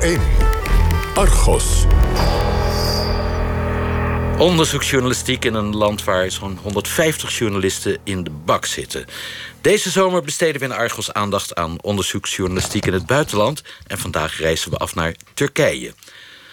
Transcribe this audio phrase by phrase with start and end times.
[0.00, 0.20] 1.
[1.14, 1.84] Argos.
[4.38, 9.06] Onderzoeksjournalistiek in een land waar zo'n 150 journalisten in de bak zitten.
[9.60, 13.62] Deze zomer besteden we in Argos aandacht aan onderzoeksjournalistiek in het buitenland.
[13.86, 15.94] En vandaag reizen we af naar Turkije.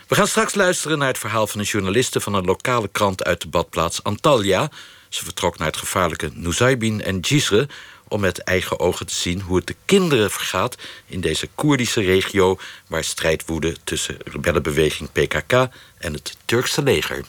[0.08, 3.42] We gaan straks luisteren naar het verhaal van een journaliste van een lokale krant uit
[3.42, 4.70] de badplaats Antalya.
[5.10, 7.68] Ze vertrok naar het gevaarlijke Nusaybin en Cisre
[8.08, 10.76] om met eigen ogen te zien hoe het de kinderen vergaat
[11.06, 15.52] in deze Koerdische regio waar strijd woedde tussen rebellenbeweging PKK
[15.98, 17.26] en het Turkse leger.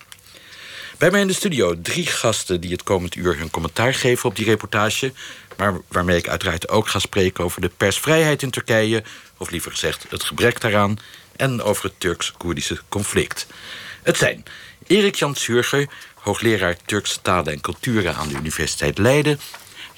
[0.98, 4.36] Bij mij in de studio drie gasten die het komend uur hun commentaar geven op
[4.36, 5.12] die reportage.
[5.56, 9.02] Maar waarmee ik uiteraard ook ga spreken over de persvrijheid in Turkije.
[9.36, 10.96] Of liever gezegd het gebrek daaraan.
[11.36, 13.46] En over het Turks-Koerdische conflict.
[14.02, 14.44] Het zijn
[14.86, 19.40] Erik Jan Zurger, hoogleraar Turkse talen en culturen aan de Universiteit Leiden.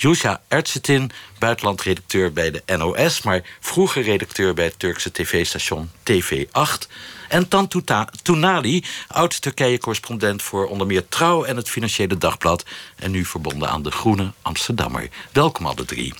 [0.01, 6.87] Jusha Ertzetin, buitenlandredacteur bij de NOS, maar vroeger redacteur bij het Turkse tv-station TV8.
[7.29, 12.65] En Tantuta Tunali, oud-Turkije-correspondent voor onder meer Trouw en het Financiële Dagblad.
[12.97, 15.09] En nu verbonden aan de Groene Amsterdammer.
[15.33, 16.15] Welkom alle drie.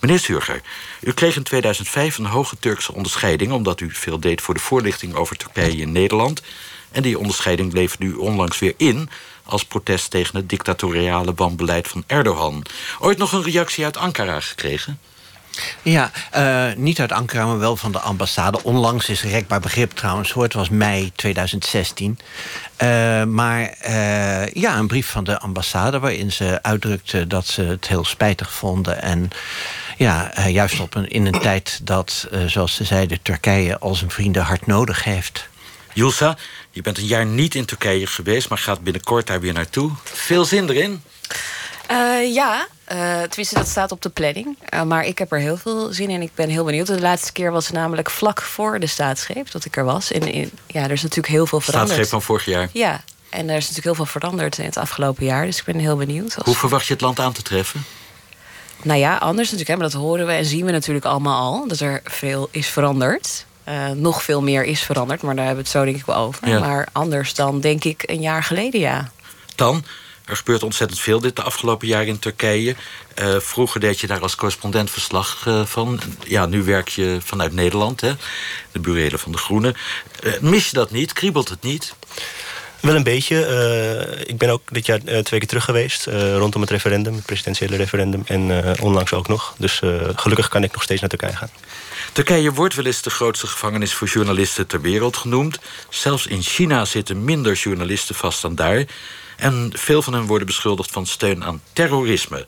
[0.00, 0.62] Meneer Surger,
[1.00, 5.14] u kreeg in 2005 een hoge Turkse onderscheiding omdat u veel deed voor de voorlichting
[5.14, 6.42] over Turkije in Nederland.
[6.90, 9.08] En die onderscheiding bleef nu onlangs weer in
[9.48, 12.62] als protest tegen het dictatoriale wanbeleid van Erdogan.
[12.98, 14.98] Ooit nog een reactie uit Ankara gekregen?
[15.82, 18.62] Ja, uh, niet uit Ankara, maar wel van de ambassade.
[18.62, 20.42] Onlangs is rekbaar begrip trouwens hoor.
[20.42, 22.18] Het was mei 2016.
[22.82, 27.62] Uh, eh, maar uh, ja, een brief van de ambassade waarin ze uitdrukte dat ze
[27.62, 29.02] het heel spijtig vonden.
[29.02, 29.30] En
[29.96, 34.42] ja, juist op een, in een tijd dat, zoals ze zeiden, Turkije al zijn vrienden
[34.42, 35.48] hard nodig heeft.
[35.92, 36.36] Julsa,
[36.70, 39.90] je bent een jaar niet in Turkije geweest, maar gaat binnenkort daar weer naartoe.
[40.04, 41.02] Veel zin erin?
[41.90, 44.58] Uh, ja, uh, tenminste, dat staat op de planning.
[44.74, 46.22] Uh, maar ik heb er heel veel zin in.
[46.22, 46.86] Ik ben heel benieuwd.
[46.86, 50.12] De laatste keer was namelijk vlak voor de staatsgreep dat ik er was.
[50.12, 51.92] En in, ja, er is natuurlijk heel veel veranderd.
[51.92, 52.68] Staatsgreep van vorig jaar.
[52.72, 55.46] Ja, en er is natuurlijk heel veel veranderd in het afgelopen jaar.
[55.46, 56.34] Dus ik ben heel benieuwd.
[56.34, 57.84] Hoe verwacht je het land aan te treffen?
[58.82, 59.68] Nou ja, anders natuurlijk.
[59.68, 61.68] Hè, maar dat horen we en zien we natuurlijk allemaal al.
[61.68, 63.46] Dat er veel is veranderd.
[63.68, 66.16] Uh, nog veel meer is veranderd, maar daar hebben we het zo denk ik wel
[66.16, 66.48] over.
[66.48, 66.58] Ja.
[66.58, 69.10] Maar anders dan denk ik een jaar geleden, ja.
[69.54, 69.84] Dan,
[70.24, 72.74] er gebeurt ontzettend veel dit de afgelopen jaar in Turkije.
[73.22, 76.00] Uh, vroeger deed je daar als correspondent verslag uh, van.
[76.24, 78.12] Ja, nu werk je vanuit Nederland, hè?
[78.72, 79.76] de burelen van de Groenen.
[80.40, 81.12] mis je dat niet?
[81.12, 81.94] Kriebelt het niet?
[82.80, 84.24] Wel een beetje.
[84.26, 86.06] ik ben ook dit jaar twee keer terug geweest.
[86.36, 88.22] rondom het referendum, het presidentiële referendum.
[88.26, 89.54] En onlangs ook nog.
[89.58, 89.80] Dus
[90.14, 91.50] gelukkig kan ik nog steeds naar Turkije gaan.
[92.12, 95.58] Turkije wordt wel eens de grootste gevangenis voor journalisten ter wereld genoemd.
[95.88, 98.84] Zelfs in China zitten minder journalisten vast dan daar.
[99.36, 102.46] En veel van hen worden beschuldigd van steun aan terrorisme.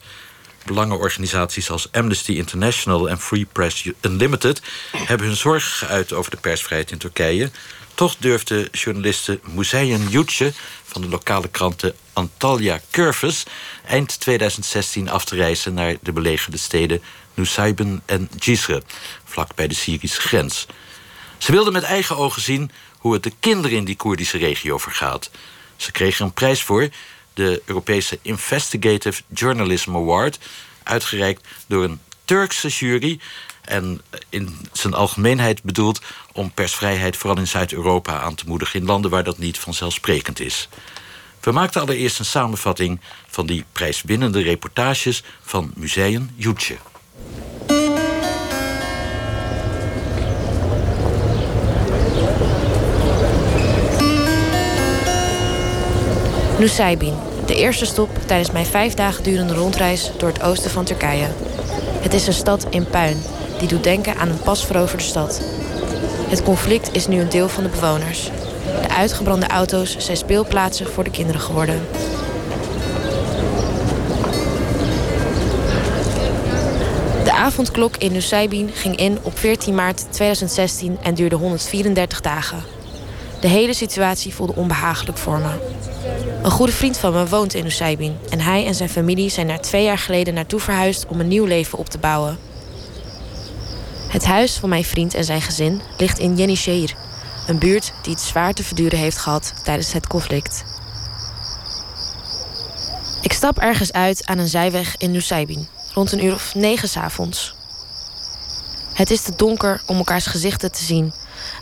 [0.64, 4.62] Belangenorganisaties als Amnesty International en Free Press Unlimited
[4.92, 7.50] hebben hun zorgen geuit over de persvrijheid in Turkije.
[7.94, 10.52] Toch durfde journaliste Museyen Yüce
[10.84, 13.44] van de lokale kranten Antalya Curves
[13.86, 17.02] eind 2016 af te reizen naar de belegerde steden
[17.34, 18.82] Nusaybin en Cisre,
[19.30, 20.66] vlak bij de Syrische grens.
[21.38, 25.30] Ze wilden met eigen ogen zien hoe het de kinderen in die Koerdische regio vergaat.
[25.76, 26.88] Ze kregen een prijs voor,
[27.34, 30.38] de Europese Investigative Journalism Award,
[30.82, 33.20] uitgereikt door een Turkse jury
[33.60, 36.00] en in zijn algemeenheid bedoeld
[36.32, 40.68] om persvrijheid vooral in Zuid-Europa aan te moedigen in landen waar dat niet vanzelfsprekend is.
[41.40, 46.76] We maakten allereerst een samenvatting van die prijswinnende reportages van Museum Jutje.
[56.60, 57.14] Nusaybin,
[57.46, 61.26] de eerste stop tijdens mijn vijf dagen durende rondreis door het oosten van Turkije.
[62.00, 63.22] Het is een stad in puin,
[63.58, 65.40] die doet denken aan een pas veroverde stad.
[66.28, 68.30] Het conflict is nu een deel van de bewoners.
[68.82, 71.80] De uitgebrande auto's zijn speelplaatsen voor de kinderen geworden.
[77.24, 82.62] De avondklok in Nusaybin ging in op 14 maart 2016 en duurde 134 dagen.
[83.40, 85.88] De hele situatie voelde onbehagelijk voor me.
[86.42, 89.60] Een goede vriend van me woont in Nusaybin en hij en zijn familie zijn daar
[89.60, 92.38] twee jaar geleden naartoe verhuisd om een nieuw leven op te bouwen.
[94.08, 96.94] Het huis van mijn vriend en zijn gezin ligt in Yenishehir,
[97.46, 100.64] een buurt die het zwaar te verduren heeft gehad tijdens het conflict.
[103.22, 106.96] Ik stap ergens uit aan een zijweg in Nusaybin, rond een uur of negen s
[106.96, 107.54] avonds.
[108.92, 111.12] Het is te donker om elkaars gezichten te zien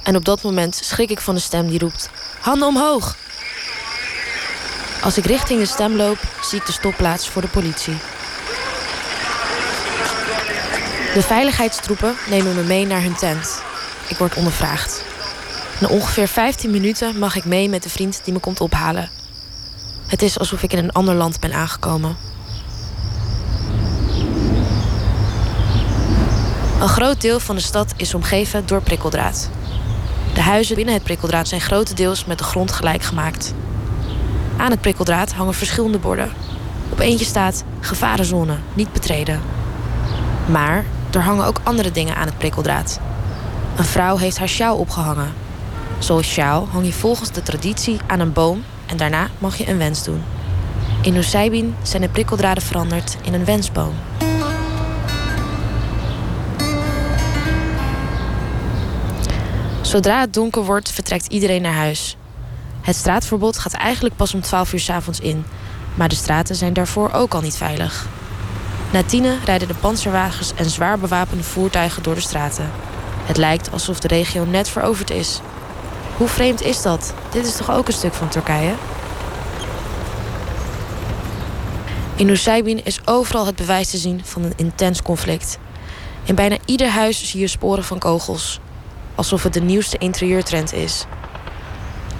[0.03, 3.17] en op dat moment schrik ik van de stem die roept: Handen omhoog!
[5.03, 7.97] Als ik richting de stem loop, zie ik de stopplaats voor de politie.
[11.15, 13.63] De veiligheidstroepen nemen me mee naar hun tent.
[14.09, 15.05] Ik word ondervraagd.
[15.81, 19.11] Na ongeveer 15 minuten mag ik mee met de vriend die me komt ophalen.
[20.07, 22.17] Het is alsof ik in een ander land ben aangekomen.
[26.81, 29.51] Een groot deel van de stad is omgeven door prikkeldraad.
[30.35, 33.55] De huizen binnen het prikkeldraad zijn grotendeels met de grond gelijk gemaakt.
[34.59, 36.31] Aan het prikkeldraad hangen verschillende borden.
[36.89, 39.41] Op eentje staat gevarenzone, niet betreden.
[40.51, 43.01] Maar er hangen ook andere dingen aan het prikkeldraad.
[43.77, 45.33] Een vrouw heeft haar sjaal opgehangen.
[45.99, 49.79] Zoals sjaal hang je volgens de traditie aan een boom en daarna mag je een
[49.79, 50.23] wens doen.
[51.03, 53.95] In Nusaybin zijn de prikkeldraden veranderd in een wensboom.
[59.81, 62.17] Zodra het donker wordt, vertrekt iedereen naar huis.
[62.81, 65.45] Het straatverbod gaat eigenlijk pas om 12 uur s avonds in,
[65.95, 68.07] maar de straten zijn daarvoor ook al niet veilig.
[68.93, 72.71] Na tienen rijden de panzerwagens en zwaar bewapende voertuigen door de straten.
[73.25, 75.41] Het lijkt alsof de regio net veroverd is.
[76.17, 77.15] Hoe vreemd is dat?
[77.31, 78.73] Dit is toch ook een stuk van Turkije?
[82.17, 85.59] In Nusaybin is overal het bewijs te zien van een intens conflict.
[86.25, 88.61] In bijna ieder huis zie je sporen van kogels.
[89.15, 91.05] Alsof het de nieuwste interieurtrend is.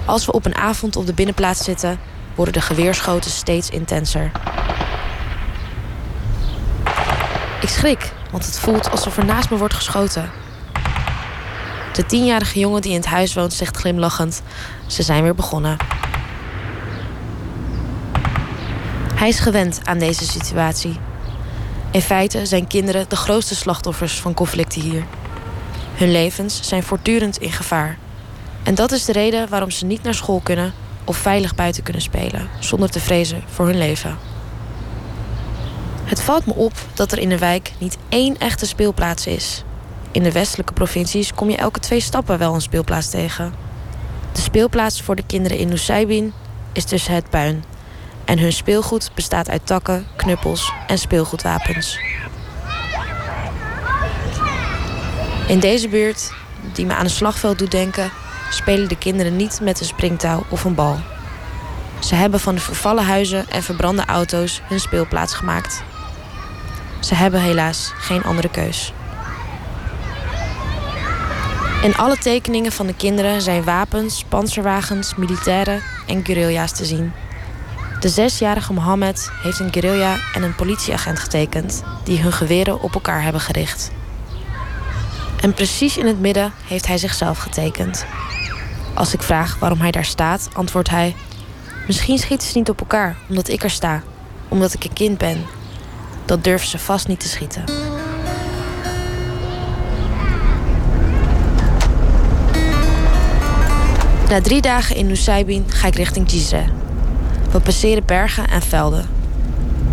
[0.05, 1.99] Als we op een avond op de binnenplaats zitten,
[2.35, 4.31] worden de geweerschoten steeds intenser.
[7.61, 10.31] Ik schrik, want het voelt alsof er naast me wordt geschoten.
[11.93, 14.41] De tienjarige jongen die in het huis woont zegt glimlachend:
[14.87, 15.77] Ze zijn weer begonnen.
[19.15, 20.99] Hij is gewend aan deze situatie.
[21.91, 25.03] In feite zijn kinderen de grootste slachtoffers van conflicten hier.
[25.95, 27.97] Hun levens zijn voortdurend in gevaar.
[28.69, 30.73] En dat is de reden waarom ze niet naar school kunnen
[31.03, 34.17] of veilig buiten kunnen spelen, zonder te vrezen voor hun leven.
[36.03, 39.63] Het valt me op dat er in de wijk niet één echte speelplaats is.
[40.11, 43.53] In de westelijke provincies kom je elke twee stappen wel een speelplaats tegen.
[44.31, 46.33] De speelplaats voor de kinderen in Nusaybin
[46.73, 47.63] is tussen het puin.
[48.25, 51.99] En hun speelgoed bestaat uit takken, knuppels en speelgoedwapens.
[55.47, 56.31] In deze buurt,
[56.73, 58.11] die me aan een slagveld doet denken,
[58.49, 60.99] spelen de kinderen niet met een springtouw of een bal.
[61.99, 65.83] Ze hebben van de vervallen huizen en verbrande auto's hun speelplaats gemaakt.
[66.99, 68.93] Ze hebben helaas geen andere keus.
[71.81, 77.11] In alle tekeningen van de kinderen zijn wapens, panzerwagens, militairen en guerrilla's te zien.
[77.99, 83.23] De zesjarige Mohammed heeft een guerrilla en een politieagent getekend die hun geweren op elkaar
[83.23, 83.91] hebben gericht.
[85.41, 88.05] En precies in het midden heeft hij zichzelf getekend.
[88.99, 91.15] Als ik vraag waarom hij daar staat, antwoordt hij:
[91.87, 94.03] Misschien schieten ze niet op elkaar omdat ik er sta,
[94.47, 95.45] omdat ik een kind ben.
[96.25, 97.63] Dat durven ze vast niet te schieten.
[104.29, 106.65] Na drie dagen in Nusaybin ga ik richting Cizre.
[107.51, 109.09] We passeren bergen en velden.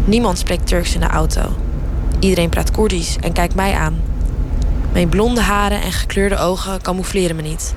[0.04, 1.56] Niemand spreekt Turks in de auto.
[2.18, 4.00] Iedereen praat Koerdisch en kijkt mij aan.
[4.92, 7.74] Mijn blonde haren en gekleurde ogen camoufleren me niet.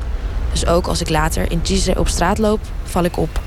[0.52, 3.42] Dus ook als ik later in Cizre op straat loop, val ik op.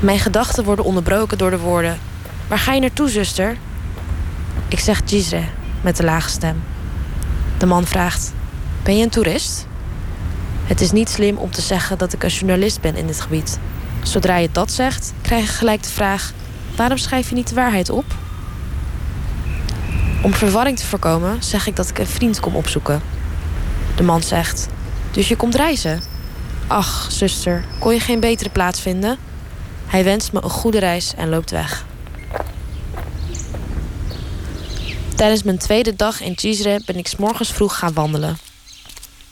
[0.00, 1.98] Mijn gedachten worden onderbroken door de woorden:
[2.48, 3.56] Waar ga je naartoe, zuster?
[4.68, 5.42] Ik zeg Cizre
[5.80, 6.62] met de lage stem.
[7.58, 8.32] De man vraagt:
[8.82, 9.66] Ben je een toerist?
[10.64, 13.58] Het is niet slim om te zeggen dat ik een journalist ben in dit gebied.
[14.02, 16.32] Zodra je dat zegt, krijg je gelijk de vraag:
[16.76, 18.04] waarom schrijf je niet de waarheid op?
[20.22, 23.00] Om verwarring te voorkomen, zeg ik dat ik een vriend kom opzoeken.
[23.98, 24.66] De man zegt:
[25.12, 26.02] Dus je komt reizen?
[26.66, 29.18] Ach, zuster, kon je geen betere plaats vinden?
[29.86, 31.86] Hij wenst me een goede reis en loopt weg.
[35.14, 38.38] Tijdens mijn tweede dag in Cizre ben ik s morgens vroeg gaan wandelen.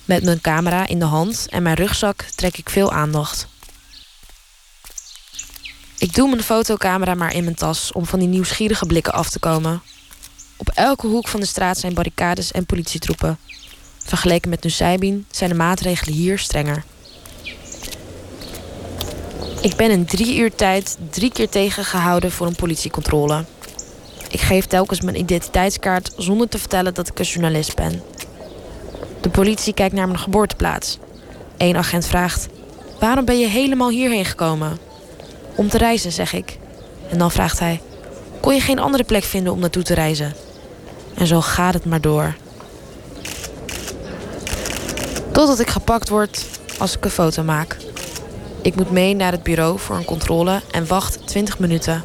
[0.05, 3.47] Met mijn camera in de hand en mijn rugzak trek ik veel aandacht.
[5.99, 9.39] Ik doe mijn fotocamera maar in mijn tas om van die nieuwsgierige blikken af te
[9.39, 9.83] komen.
[10.57, 13.39] Op elke hoek van de straat zijn barricades en politietroepen.
[14.07, 16.85] Vergeleken met Nusaybin zijn de maatregelen hier strenger.
[19.61, 23.45] Ik ben in drie uur tijd drie keer tegengehouden voor een politiecontrole.
[24.31, 28.03] Ik geef telkens mijn identiteitskaart zonder te vertellen dat ik een journalist ben.
[29.21, 30.99] De politie kijkt naar mijn geboorteplaats.
[31.57, 32.49] Eén agent vraagt:
[33.01, 34.79] Waarom ben je helemaal hierheen gekomen?
[35.57, 36.59] Om te reizen, zeg ik.
[37.11, 37.81] En dan vraagt hij:
[38.41, 40.35] Kon je geen andere plek vinden om naartoe te reizen?
[41.15, 42.35] En zo gaat het maar door.
[45.37, 46.45] Totdat ik gepakt word
[46.79, 47.77] als ik een foto maak.
[48.63, 52.05] Ik moet mee naar het bureau voor een controle en wacht 20 minuten.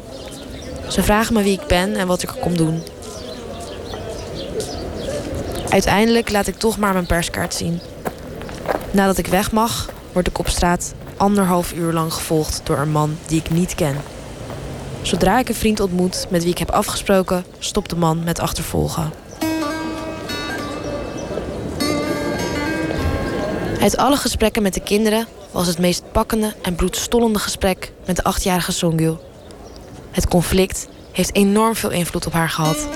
[0.88, 2.82] Ze vragen me wie ik ben en wat ik kom doen.
[5.68, 7.80] Uiteindelijk laat ik toch maar mijn perskaart zien.
[8.90, 13.18] Nadat ik weg mag, word ik op straat anderhalf uur lang gevolgd door een man
[13.26, 13.96] die ik niet ken.
[15.02, 19.12] Zodra ik een vriend ontmoet met wie ik heb afgesproken, stopt de man met achtervolgen.
[23.82, 28.22] Uit alle gesprekken met de kinderen was het meest pakkende en bloedstollende gesprek met de
[28.22, 29.16] achtjarige Songyu.
[30.10, 32.88] Het conflict heeft enorm veel invloed op haar gehad.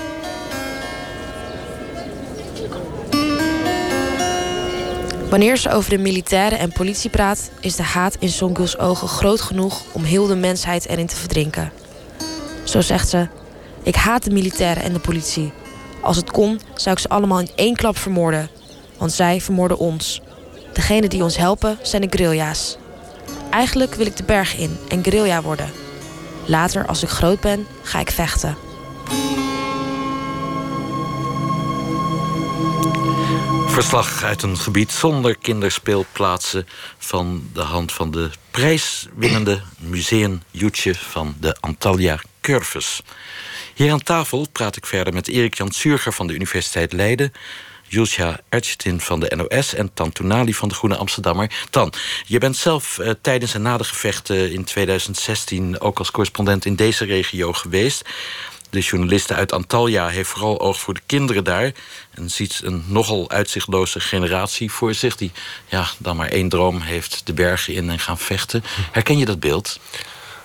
[5.29, 9.41] Wanneer ze over de militairen en politie praat, is de haat in Songgyu's ogen groot
[9.41, 11.71] genoeg om heel de mensheid erin te verdrinken.
[12.63, 13.27] Zo zegt ze:
[13.83, 15.51] Ik haat de militairen en de politie.
[16.01, 18.49] Als het kon, zou ik ze allemaal in één klap vermoorden.
[18.97, 20.21] Want zij vermoorden ons.
[20.77, 22.77] Degenen die ons helpen zijn de guerrilla's.
[23.49, 25.71] Eigenlijk wil ik de berg in en guerrilla worden.
[26.45, 28.57] Later, als ik groot ben, ga ik vechten.
[33.67, 36.67] Verslag uit een gebied zonder kinderspeelplaatsen
[36.97, 43.01] van de hand van de prijswinnende museum Joetje van de Antalya Curves.
[43.73, 47.33] Hier aan tafel praat ik verder met Erik Jan Surger van de Universiteit Leiden,
[47.87, 51.51] Julcia Ertjetin van de NOS en Tan Toenali van de Groene Amsterdammer.
[51.69, 51.93] Tan,
[52.25, 56.75] je bent zelf uh, tijdens en na de gevechten in 2016 ook als correspondent in
[56.75, 58.09] deze regio geweest.
[58.69, 61.71] De journaliste uit Antalya heeft vooral oog voor de kinderen daar.
[62.11, 65.15] En ziet een nogal uitzichtloze generatie voor zich...
[65.15, 65.31] die
[65.67, 68.63] ja, dan maar één droom heeft, de bergen in en gaan vechten.
[68.91, 69.79] Herken je dat beeld?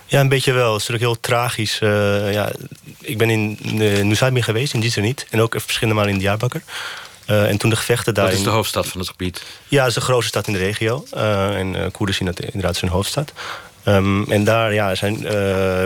[0.05, 0.73] Ja, een beetje wel.
[0.73, 1.79] Het is natuurlijk heel tragisch.
[1.81, 2.51] Uh, ja,
[2.99, 6.63] ik ben in uh, Nusaybin geweest, in niet En ook verschillende malen in Diyarbakir.
[7.33, 8.25] Uh, en toen de gevechten daar.
[8.25, 9.43] Dat is de hoofdstad van het gebied?
[9.67, 11.05] Ja, dat is de grootste stad in de regio.
[11.13, 13.33] Uh, en uh, Koerders zien dat inderdaad zijn hoofdstad.
[13.85, 15.21] Um, en daar ja, zijn,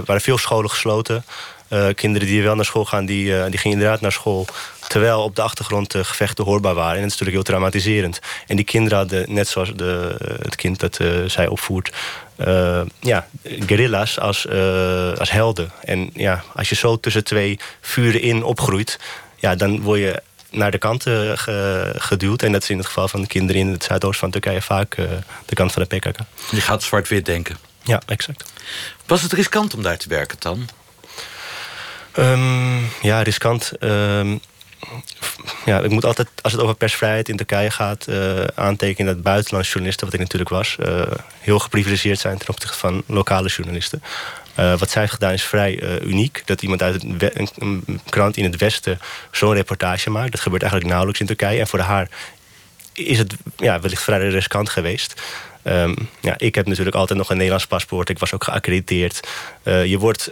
[0.05, 1.25] waren veel scholen gesloten.
[1.69, 4.45] Uh, kinderen die wel naar school gaan, die, uh, die gingen inderdaad naar school.
[4.87, 6.95] Terwijl op de achtergrond uh, gevechten hoorbaar waren.
[6.95, 8.19] En dat is natuurlijk heel traumatiserend.
[8.47, 11.91] En die kinderen hadden, net zoals de, het kind dat zij opvoert...
[12.99, 14.47] ja, guerrilla's als,
[15.19, 15.71] als helden.
[15.83, 18.99] En ja, als je zo tussen twee vuren in opgroeit...
[19.39, 21.05] Ja, dan word je naar de kant
[21.95, 22.43] geduwd.
[22.43, 24.61] En dat is in het geval van de kinderen in het zuidoosten van Turkije...
[24.61, 24.95] vaak
[25.45, 26.17] de kant van de PKK.
[26.51, 27.57] Je gaat zwart-wit denken.
[27.83, 28.51] Ja, exact.
[29.05, 30.69] Was het riskant om daar te werken dan?
[32.19, 33.71] Um, ja, riskant.
[33.79, 34.41] Um,
[35.65, 39.71] ja, ik moet altijd, als het over persvrijheid in Turkije gaat, uh, aantekenen dat buitenlandse
[39.71, 41.01] journalisten, wat ik natuurlijk was, uh,
[41.39, 44.03] heel geprivilegeerd zijn ten opzichte van lokale journalisten.
[44.59, 46.41] Uh, wat zij heeft gedaan is vrij uniek.
[46.45, 48.99] Dat iemand uit een, een, krant in het Westen
[49.31, 50.31] zo'n reportage maakt.
[50.31, 51.59] Dat gebeurt eigenlijk nauwelijks in Turkije.
[51.59, 52.09] En voor haar
[52.93, 55.21] is het ja, wellicht vrij riskant geweest.
[55.63, 58.09] Um, ja, ik heb natuurlijk altijd nog een Nederlands paspoort.
[58.09, 59.27] Ik was ook geaccrediteerd.
[59.63, 60.31] Uh, je wordt,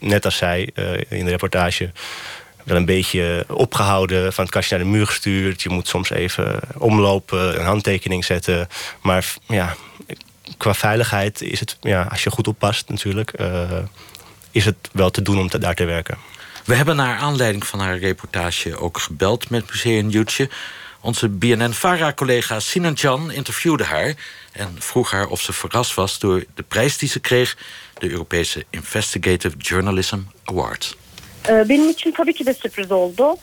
[0.00, 0.68] net als zij
[1.08, 1.90] in de reportage
[2.68, 4.32] wel een beetje opgehouden.
[4.32, 5.62] Van het kastje naar de muur gestuurd.
[5.62, 8.68] Je moet soms even omlopen, een handtekening zetten.
[9.02, 9.76] Maar ja,
[10.56, 13.32] qua veiligheid is het, ja, als je goed oppast natuurlijk...
[14.50, 16.18] is het wel te doen om te, daar te werken.
[16.64, 20.48] We hebben naar aanleiding van haar reportage ook gebeld met Museum Jutje.
[21.00, 24.14] Onze BNN-Vara-collega Sinan Jan interviewde haar...
[24.52, 27.56] en vroeg haar of ze verrast was door de prijs die ze kreeg...
[27.98, 30.96] de Europese Investigative Journalism Award.
[31.66, 33.36] benim için tabii ki de sürpriz oldu.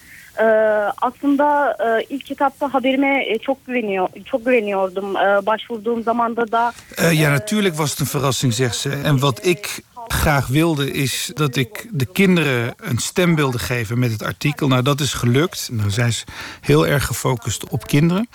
[1.01, 1.77] Aslında
[2.09, 5.13] ilk etapta haberime çok güveniyor, çok güveniyordum.
[5.45, 6.73] başvurduğum zamanda da.
[7.11, 8.89] ja, natuurlijk was het een verrassing, zegt ze.
[9.03, 14.11] En wat ik graag wilde is dat ik de kinderen een stem wilde geven met
[14.11, 14.67] het artikel.
[14.67, 15.69] Nou, dat is gelukt.
[15.71, 16.23] Nou zijn ze
[16.61, 18.29] heel erg gefocust op kinderen.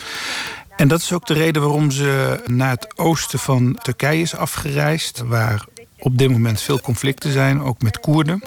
[0.77, 5.23] En dat is ook de reden waarom ze naar het oosten van Turkije is afgereisd...
[5.27, 5.65] waar
[6.01, 8.43] op dit moment veel conflicten zijn, ook met Koerden.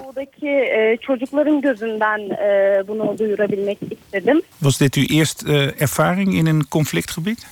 [4.58, 7.46] Was dit uw eerste ervaring in een conflictgebied?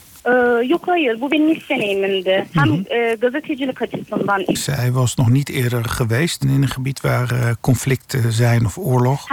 [4.57, 9.27] Zij was nog niet eerder geweest in een gebied waar uh, conflicten zijn of oorlog.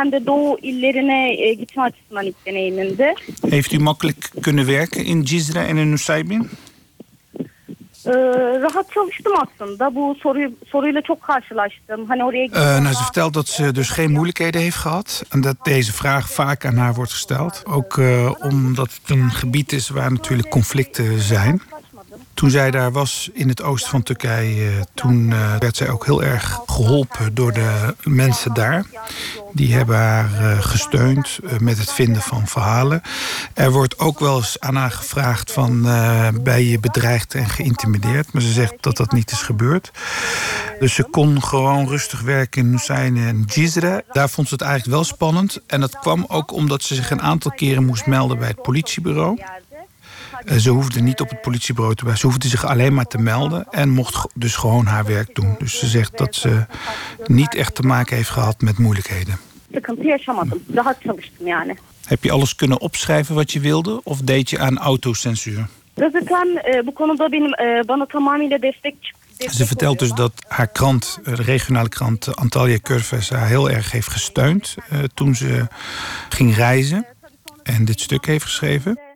[3.48, 6.48] Heeft u makkelijk kunnen werken in Cizre en in Nusaybin?
[8.08, 8.12] Ee,
[8.60, 9.94] rahat çalıştım aslında.
[9.94, 12.06] Bu soruyu, soruyla çok karşılaştım.
[12.08, 12.46] Hani oraya
[12.82, 15.22] nou, ze vertelt dat ze dus geen moeilijkheden heeft gehad.
[15.30, 17.62] En dat deze vraag vaak aan haar wordt gesteld.
[17.66, 21.62] Ook uh, omdat het een gebied is waar natuurlijk conflicten zijn.
[22.38, 26.22] Toen zij daar was in het oosten van Turkije, toen uh, werd zij ook heel
[26.22, 28.84] erg geholpen door de mensen daar.
[29.52, 33.02] Die hebben haar uh, gesteund uh, met het vinden van verhalen.
[33.54, 35.82] Er wordt ook wel eens aan haar gevraagd van
[36.42, 38.32] ben je bedreigd en geïntimideerd.
[38.32, 39.90] Maar ze zegt dat dat niet is gebeurd.
[40.80, 44.04] Dus ze kon gewoon rustig werken in Nusayn en Jizre.
[44.12, 45.60] Daar vond ze het eigenlijk wel spannend.
[45.66, 49.38] En dat kwam ook omdat ze zich een aantal keren moest melden bij het politiebureau.
[50.56, 52.16] Ze hoefde niet op het politiebureau te.
[52.16, 55.54] Ze hoefde zich alleen maar te melden en mocht dus gewoon haar werk doen.
[55.58, 56.66] Dus ze zegt dat ze
[57.26, 59.38] niet echt te maken heeft gehad met moeilijkheden.
[62.06, 65.68] Heb je alles kunnen opschrijven wat je wilde of deed je aan autocensuur?
[69.38, 74.08] Ze vertelt dus dat haar krant, de regionale krant Antalya Curves, haar heel erg heeft
[74.08, 74.74] gesteund
[75.14, 75.66] toen ze
[76.28, 77.06] ging reizen
[77.62, 79.07] en dit stuk heeft geschreven.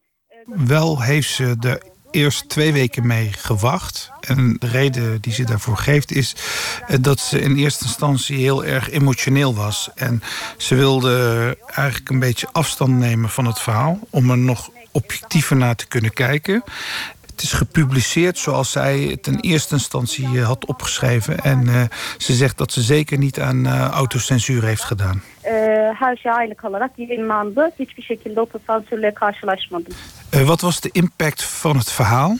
[0.47, 4.11] Wel heeft ze er eerst twee weken mee gewacht.
[4.21, 6.35] En de reden die ze daarvoor geeft is
[6.87, 9.91] eh, dat ze in eerste instantie heel erg emotioneel was.
[9.95, 10.23] En
[10.57, 15.77] ze wilde eigenlijk een beetje afstand nemen van het verhaal om er nog objectiever naar
[15.77, 16.65] te kunnen kijken.
[17.33, 21.39] Het is gepubliceerd zoals zij het in eerste instantie eh, had opgeschreven.
[21.39, 21.83] En uh,
[22.19, 25.23] ze zegt dat ze zeker niet aan uh, autocensuur heeft gedaan.
[25.99, 27.71] her şey aynı kalarak yayınlandı.
[27.79, 29.95] Hiçbir şekilde otosansürle karşılaşmadım.
[30.31, 32.37] wat was de impact van het verhaal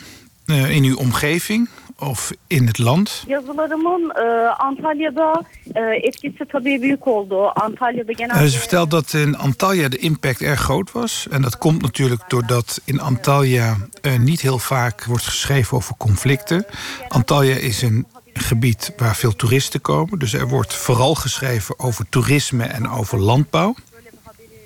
[0.49, 1.69] in uw omgeving?
[2.03, 3.25] Of in het land?
[3.27, 5.33] Yazılarımın e, Antalya'da
[5.75, 7.53] e, etkisi tabii büyük oldu.
[7.55, 8.49] Antalya'da genelde...
[8.49, 11.27] Ze vertelt dat in Antalya de impact erg groot was.
[11.31, 16.67] En dat komt natuurlijk doordat in Antalya uh, niet heel vaak wordt geschreven over conflicten.
[17.09, 20.19] Antalya is een gebied waar veel toeristen komen.
[20.19, 23.75] Dus er wordt vooral geschreven over toerisme en over landbouw.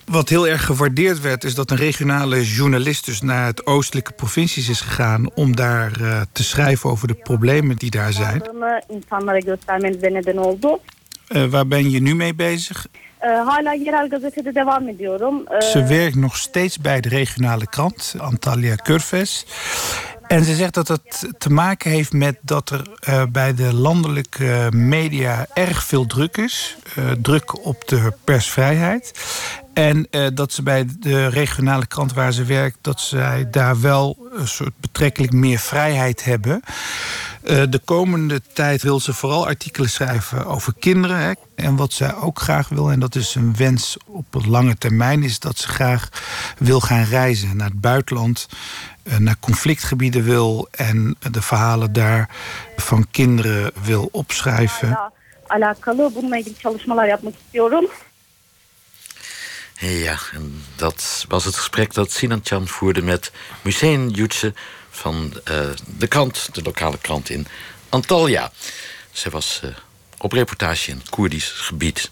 [0.06, 4.68] Wat heel erg gewaardeerd werd, is dat een regionale journalist dus naar het oostelijke provincies
[4.68, 8.42] is gegaan om daar uh, te schrijven over de problemen die daar zijn.
[11.28, 12.86] Uh, waar ben je nu mee bezig?
[15.58, 19.46] Ze werkt nog steeds bij de regionale krant, Antalya Curves.
[20.26, 24.68] En ze zegt dat het te maken heeft met dat er uh, bij de landelijke
[24.70, 26.76] media erg veel druk is.
[27.22, 29.12] Druk op de persvrijheid.
[29.76, 34.28] En uh, dat ze bij de regionale krant waar ze werkt, dat zij daar wel
[34.32, 36.62] een soort betrekkelijk meer vrijheid hebben.
[37.44, 41.18] Uh, de komende tijd wil ze vooral artikelen schrijven over kinderen.
[41.18, 41.32] Hè.
[41.54, 45.22] En wat zij ook graag wil, en dat is een wens op een lange termijn,
[45.22, 46.08] is dat ze graag
[46.58, 48.48] wil gaan reizen naar het buitenland.
[49.02, 52.28] Uh, naar conflictgebieden wil en de verhalen daar
[52.76, 54.98] van kinderen wil opschrijven.
[59.78, 64.54] Ja, en dat was het gesprek dat Sinan Chan voerde met Hussein Jutse
[64.90, 67.46] van uh, de krant, de lokale krant in
[67.88, 68.52] Antalya.
[69.12, 69.70] Ze was uh,
[70.18, 72.10] op reportage in het Koerdisch gebied.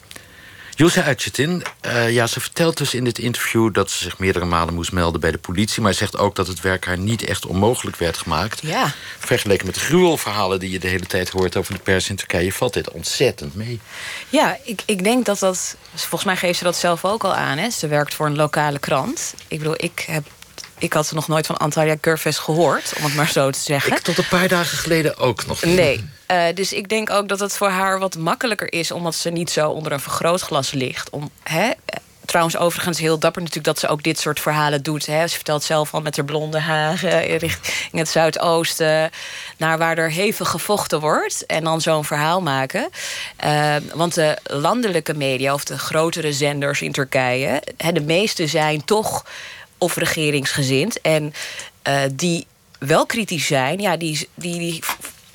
[0.76, 4.74] Yusha Aycetin, uh, ja, ze vertelt dus in dit interview dat ze zich meerdere malen
[4.74, 5.82] moest melden bij de politie.
[5.82, 8.60] Maar zegt ook dat het werk haar niet echt onmogelijk werd gemaakt.
[8.62, 8.92] Ja.
[9.18, 12.52] Vergeleken met de gruwelverhalen die je de hele tijd hoort over de pers in Turkije,
[12.52, 13.80] valt dit ontzettend mee.
[14.28, 15.76] Ja, ik, ik denk dat dat.
[15.94, 17.58] Volgens mij geeft ze dat zelf ook al aan.
[17.58, 17.70] Hè?
[17.70, 19.34] Ze werkt voor een lokale krant.
[19.48, 20.24] Ik bedoel, ik heb
[20.78, 23.92] ik had nog nooit van Antalya Curves gehoord, om het maar zo te zeggen.
[23.92, 25.74] Ik tot een paar dagen geleden ook nog niet.
[25.74, 28.90] Nee, uh, dus ik denk ook dat het voor haar wat makkelijker is...
[28.90, 31.10] omdat ze niet zo onder een vergrootglas ligt.
[31.10, 31.70] Om, hè,
[32.24, 35.06] trouwens, overigens heel dapper natuurlijk dat ze ook dit soort verhalen doet.
[35.06, 35.26] Hè.
[35.26, 39.10] Ze vertelt zelf al met haar blonde haren richting het Zuidoosten...
[39.56, 41.46] naar waar er hevig gevochten wordt.
[41.46, 42.88] En dan zo'n verhaal maken.
[43.44, 47.62] Uh, want de landelijke media of de grotere zenders in Turkije...
[47.76, 49.24] Hè, de meeste zijn toch
[49.84, 51.00] of regeringsgezind.
[51.00, 51.34] En
[51.88, 52.46] uh, die
[52.78, 54.82] wel kritisch zijn, ja, die, die, die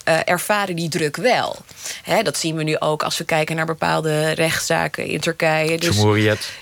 [0.10, 1.56] uh, ervaren die druk wel.
[2.04, 5.78] Hè, dat zien we nu ook als we kijken naar bepaalde rechtszaken in Turkije.
[5.78, 6.04] Dus,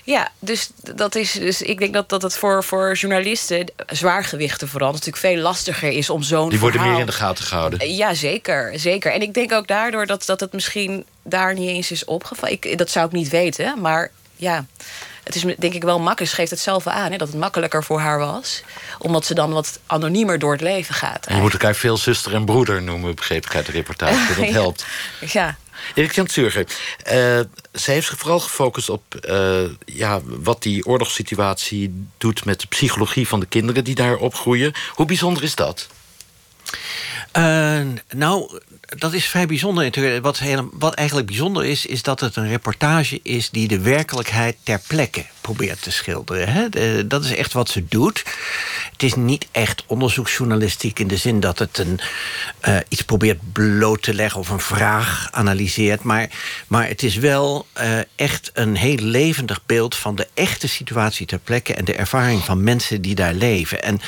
[0.04, 1.32] ja, dus dat is.
[1.32, 6.10] Dus ik denk dat, dat het voor, voor journalisten, zwaargewichten vooral, natuurlijk veel lastiger is
[6.10, 6.48] om zo'n.
[6.48, 7.82] Die worden meer in de gaten gehouden.
[7.82, 9.12] Uh, ja, zeker, zeker.
[9.12, 12.58] En ik denk ook daardoor dat, dat het misschien daar niet eens is opgevallen.
[12.60, 14.66] Ik, dat zou ik niet weten, maar ja
[15.28, 18.00] het is denk ik wel makkelijk, geeft het zelf aan, hè, dat het makkelijker voor
[18.00, 18.62] haar was.
[18.98, 21.26] Omdat ze dan wat anoniemer door het leven gaat.
[21.28, 24.34] Je moet elkaar veel zuster en broeder noemen, begreep ik uit de reportage.
[24.40, 24.86] Dat helpt.
[25.20, 25.56] Ja.
[25.94, 27.40] Erik Jan Zurger, uh,
[27.72, 33.28] zij heeft zich vooral gefocust op uh, ja, wat die oorlogssituatie doet met de psychologie
[33.28, 34.72] van de kinderen die daar opgroeien.
[34.94, 35.88] Hoe bijzonder is dat?
[37.36, 37.80] Uh,
[38.14, 38.60] nou,
[38.98, 40.20] dat is vrij bijzonder.
[40.20, 40.40] Wat,
[40.72, 45.24] wat eigenlijk bijzonder is, is dat het een reportage is die de werkelijkheid ter plekke
[45.54, 46.48] probeert te schilderen.
[46.52, 47.06] Hè?
[47.06, 48.24] dat is echt wat ze doet.
[48.92, 52.00] Het is niet echt onderzoeksjournalistiek in de zin dat het een,
[52.68, 56.02] uh, iets probeert bloot te leggen of een vraag analyseert.
[56.02, 56.28] Maar,
[56.66, 61.38] maar het is wel uh, echt een heel levendig beeld van de echte situatie ter
[61.38, 63.82] plekke en de ervaring van mensen die daar leven.
[63.82, 64.00] En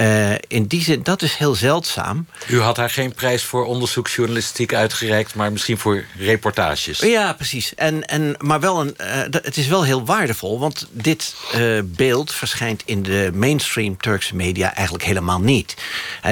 [0.00, 2.26] uh, in die zin, dat is heel zeldzaam.
[2.46, 6.98] U had haar geen prijs voor onderzoeksjournalistiek uitgereikt, maar misschien voor reportages.
[6.98, 7.74] Ja, precies.
[7.74, 8.94] En, en, maar wel een,
[9.30, 14.74] het is wel heel waardevol, want dit uh, beeld verschijnt in de mainstream Turkse media
[14.74, 15.76] eigenlijk helemaal niet.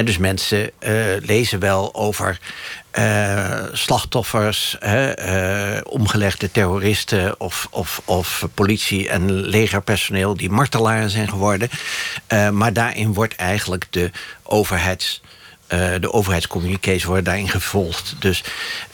[0.03, 2.39] Dus mensen uh, lezen wel over
[2.93, 4.77] uh, slachtoffers,
[5.83, 11.69] omgelegde terroristen of, of, of politie- en legerpersoneel die martelaar zijn geworden.
[12.51, 14.11] Maar daarin wordt eigenlijk de
[14.43, 15.21] overheids
[15.73, 18.15] uh, de overheidscommunicaties worden daarin gevolgd.
[18.19, 18.43] Dus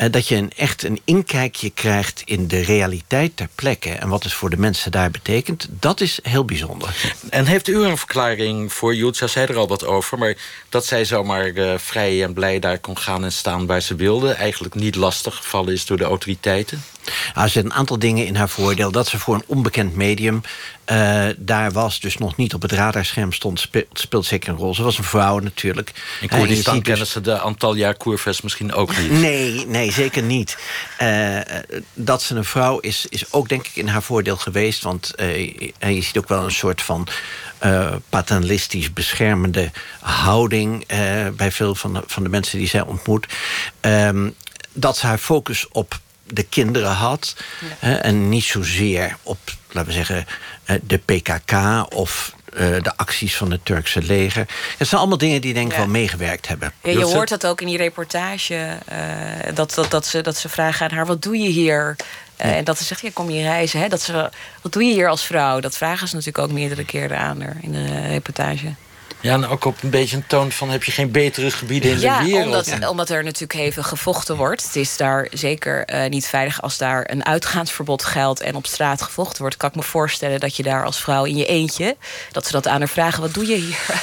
[0.02, 3.90] uh, dat je een, echt een inkijkje krijgt in de realiteit ter plekke...
[3.90, 7.14] en wat het voor de mensen daar betekent, dat is heel bijzonder.
[7.30, 9.28] En heeft u een verklaring voor Jutsa?
[9.28, 10.18] zei er al wat over...
[10.18, 10.36] maar
[10.70, 14.32] dat zij zomaar uh, vrij en blij daar kon gaan en staan waar ze wilde...
[14.32, 16.84] eigenlijk niet lastig gevallen is door de autoriteiten?
[17.06, 18.92] Nou, er zitten een aantal dingen in haar voordeel.
[18.92, 20.42] Dat ze voor een onbekend medium
[20.92, 24.76] uh, daar was, dus nog niet op het radarscherm stond, speelt, speelt zeker een rol.
[24.76, 25.92] Ze was een vrouw natuurlijk.
[26.22, 27.12] In Koerdistan kennen dus...
[27.12, 29.12] ze de Antalya Koerves misschien ook niet.
[29.12, 30.58] Nee, nee zeker niet.
[31.02, 31.40] Uh,
[31.94, 34.84] dat ze een vrouw is, is ook denk ik in haar voordeel geweest.
[34.84, 35.48] Want uh,
[35.80, 37.08] je ziet ook wel een soort van
[38.10, 40.88] paternalistisch beschermende houding...
[41.36, 43.28] bij veel van de, van de mensen die zij ontmoet.
[43.82, 44.36] Um,
[44.74, 47.36] dat ze haar focus op de kinderen had.
[47.60, 47.68] Ja.
[47.80, 49.38] Hè, en niet zozeer op,
[49.72, 50.26] laten we zeggen,
[50.82, 51.54] de PKK
[51.94, 54.48] of uh, de acties van het Turkse leger.
[54.78, 55.78] Het zijn allemaal dingen die denk ik ja.
[55.78, 56.74] wel meegewerkt hebben.
[56.84, 58.78] Ja, je hoort dat ook in die reportage.
[58.92, 61.96] Uh, dat, dat, dat, ze, dat ze vragen aan haar, wat doe je hier?
[62.42, 63.80] Uh, en dat ze zegt, ja, kom je reizen.
[63.80, 63.88] Hè?
[63.88, 64.30] Dat ze,
[64.62, 65.60] wat doe je hier als vrouw?
[65.60, 68.74] Dat vragen ze natuurlijk ook meerdere keren aan haar in de reportage.
[69.24, 70.70] Ja, en ook op een beetje een toon van...
[70.70, 72.46] heb je geen betere gebieden in ja, de wereld?
[72.46, 74.64] Omdat, ja, omdat er natuurlijk even gevochten wordt.
[74.66, 78.42] Het is daar zeker uh, niet veilig als daar een uitgaansverbod geldt...
[78.42, 79.58] en op straat gevochten wordt.
[79.58, 81.98] Kan ik me voorstellen dat je daar als vrouw in je eentje...
[82.32, 83.78] dat ze dat aan haar vragen, wat doe je hier?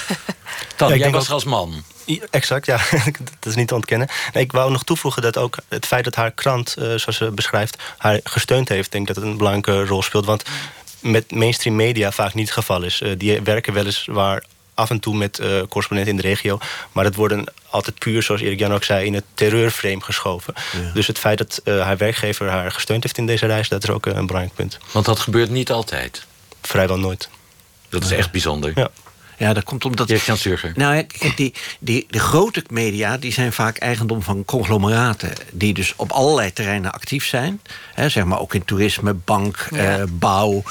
[0.76, 1.84] Dan, ja, jij was ook, als man.
[2.30, 2.80] Exact, ja.
[3.40, 4.08] dat is niet te ontkennen.
[4.32, 6.74] Nee, ik wou nog toevoegen dat ook het feit dat haar krant...
[6.78, 8.92] Uh, zoals ze beschrijft, haar gesteund heeft...
[8.92, 10.24] denk dat het een belangrijke rol speelt.
[10.24, 10.42] Want
[11.00, 13.00] met mainstream media vaak niet het geval is.
[13.00, 14.42] Uh, die werken weliswaar
[14.74, 16.58] af en toe met uh, correspondenten in de regio.
[16.92, 19.06] Maar het worden altijd puur, zoals Erik Jan ook zei...
[19.06, 20.54] in het terreurframe geschoven.
[20.72, 20.90] Ja.
[20.94, 23.68] Dus het feit dat uh, haar werkgever haar gesteund heeft in deze reis...
[23.68, 24.78] dat is ook uh, een belangrijk punt.
[24.92, 26.26] Want dat gebeurt niet altijd?
[26.62, 27.28] Vrijwel nooit.
[27.88, 28.72] Dat is echt bijzonder.
[28.74, 28.88] Ja.
[29.40, 30.24] Ja, dat komt omdat...
[30.24, 30.72] Jan Surger.
[30.74, 35.32] Nou, kijk, die, die, de grote media die zijn vaak eigendom van conglomeraten...
[35.52, 37.60] die dus op allerlei terreinen actief zijn.
[37.94, 39.98] Hè, zeg maar ook in toerisme, bank, ja.
[39.98, 40.62] uh, bouw.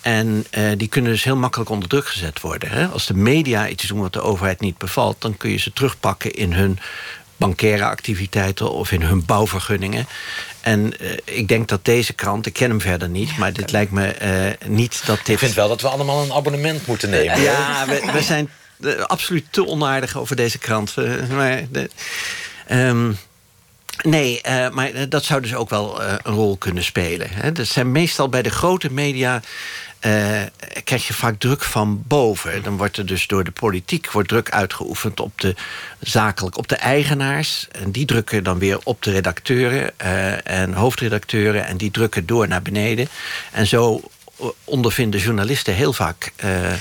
[0.00, 2.70] En uh, die kunnen dus heel makkelijk onder druk gezet worden.
[2.70, 2.86] Hè?
[2.86, 5.20] Als de media iets doen wat de overheid niet bevalt...
[5.20, 6.78] dan kun je ze terugpakken in hun
[7.36, 8.70] bankaire activiteiten...
[8.70, 10.06] of in hun bouwvergunningen.
[10.60, 13.36] En uh, ik denk dat deze krant, ik ken hem verder niet...
[13.36, 15.28] maar dit lijkt me uh, niet dat dit...
[15.28, 17.40] Ik vind wel dat we allemaal een abonnement moeten nemen.
[17.40, 18.50] Ja, we, we zijn
[19.06, 20.94] absoluut te onaardig over deze krant.
[21.30, 21.90] maar de,
[22.70, 23.18] um,
[24.02, 27.28] Nee, uh, maar dat zou dus ook wel uh, een rol kunnen spelen.
[27.30, 27.52] Hè.
[27.52, 29.40] Dat zijn meestal bij de grote media...
[30.06, 30.42] Uh,
[30.84, 32.62] krijg je vaak druk van boven.
[32.62, 35.54] Dan wordt er dus door de politiek wordt druk uitgeoefend op de
[36.00, 37.68] zakelijk, op de eigenaars.
[37.72, 41.66] En die drukken dan weer op de redacteuren uh, en hoofdredacteuren.
[41.66, 43.08] En die drukken door naar beneden.
[43.52, 44.00] En zo
[44.64, 46.72] ondervinden journalisten heel vaak uh,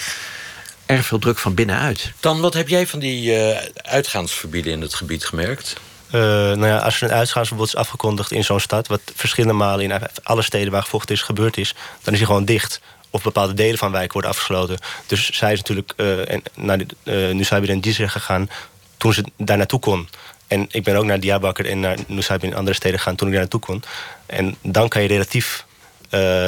[0.86, 2.12] erg veel druk van binnenuit.
[2.20, 3.38] Dan, wat heb jij van die
[3.74, 5.76] uitgaansverbieden in het gebied gemerkt?
[6.08, 8.88] Uh, nou ja, als er een uitgaansverbod is afgekondigd in zo'n stad...
[8.88, 11.76] wat verschillende malen in alle steden waar gevochten is gebeurd is...
[12.02, 12.82] dan is hij gewoon dicht.
[13.14, 14.78] Of bepaalde delen van wijken worden afgesloten.
[15.08, 18.50] Dus zij is natuurlijk uh, en, naar de, uh, Nusaybin en Dizir gegaan...
[18.98, 20.10] toen ze daar naartoe kon.
[20.48, 23.16] En ik ben ook naar Diyarbakir en naar Nusaybin in andere steden gegaan...
[23.16, 23.84] toen ik daar naartoe kon.
[24.26, 25.66] En dan kan je relatief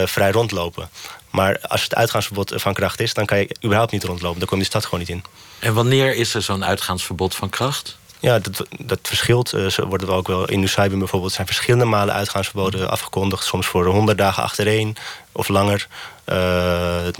[0.05, 0.89] vrij rondlopen.
[1.29, 3.13] Maar als het uitgaansverbod van kracht is...
[3.13, 4.39] dan kan je überhaupt niet rondlopen.
[4.39, 5.23] Dan kom je de stad gewoon niet in.
[5.59, 7.97] En wanneer is er zo'n uitgaansverbod van kracht?
[8.25, 9.53] Ja, dat, dat verschilt.
[9.53, 13.45] Uh, zo worden ook wel in Nusaybin bijvoorbeeld zijn verschillende malen uitgaansverboden afgekondigd.
[13.45, 14.95] Soms voor honderd dagen achtereen
[15.31, 15.87] of langer.
[16.29, 16.35] Uh,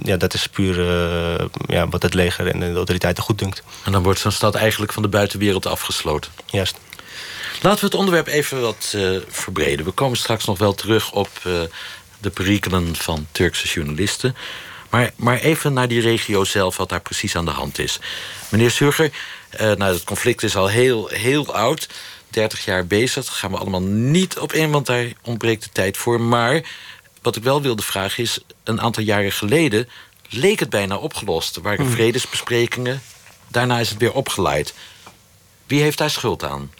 [0.04, 3.64] ja, dat is puur uh, ja, wat het leger en de autoriteiten goed dunkt.
[3.84, 6.32] En dan wordt zo'n stad eigenlijk van de buitenwereld afgesloten.
[6.46, 6.78] Juist.
[7.62, 8.96] Laten we het onderwerp even wat
[9.28, 9.86] verbreden.
[9.86, 11.30] We komen straks nog wel terug op
[12.20, 14.36] de perikelen van Turkse journalisten.
[14.90, 18.00] Maar, maar even naar die regio zelf, wat daar precies aan de hand is.
[18.50, 19.12] Meneer Surger,
[19.58, 21.88] nou, het conflict is al heel, heel oud.
[22.30, 23.26] 30 jaar bezig.
[23.26, 26.22] Daar gaan we allemaal niet op in, want daar ontbreekt de tijd voor.
[26.22, 26.62] Maar
[27.22, 28.40] wat ik wel wilde vragen is...
[28.64, 29.90] een aantal jaren geleden
[30.30, 31.56] leek het bijna opgelost.
[31.56, 31.94] Er waren hmm.
[31.94, 33.02] vredesbesprekingen.
[33.48, 34.74] Daarna is het weer opgeleid.
[35.68, 36.72] Wie heeft daar schuld aan?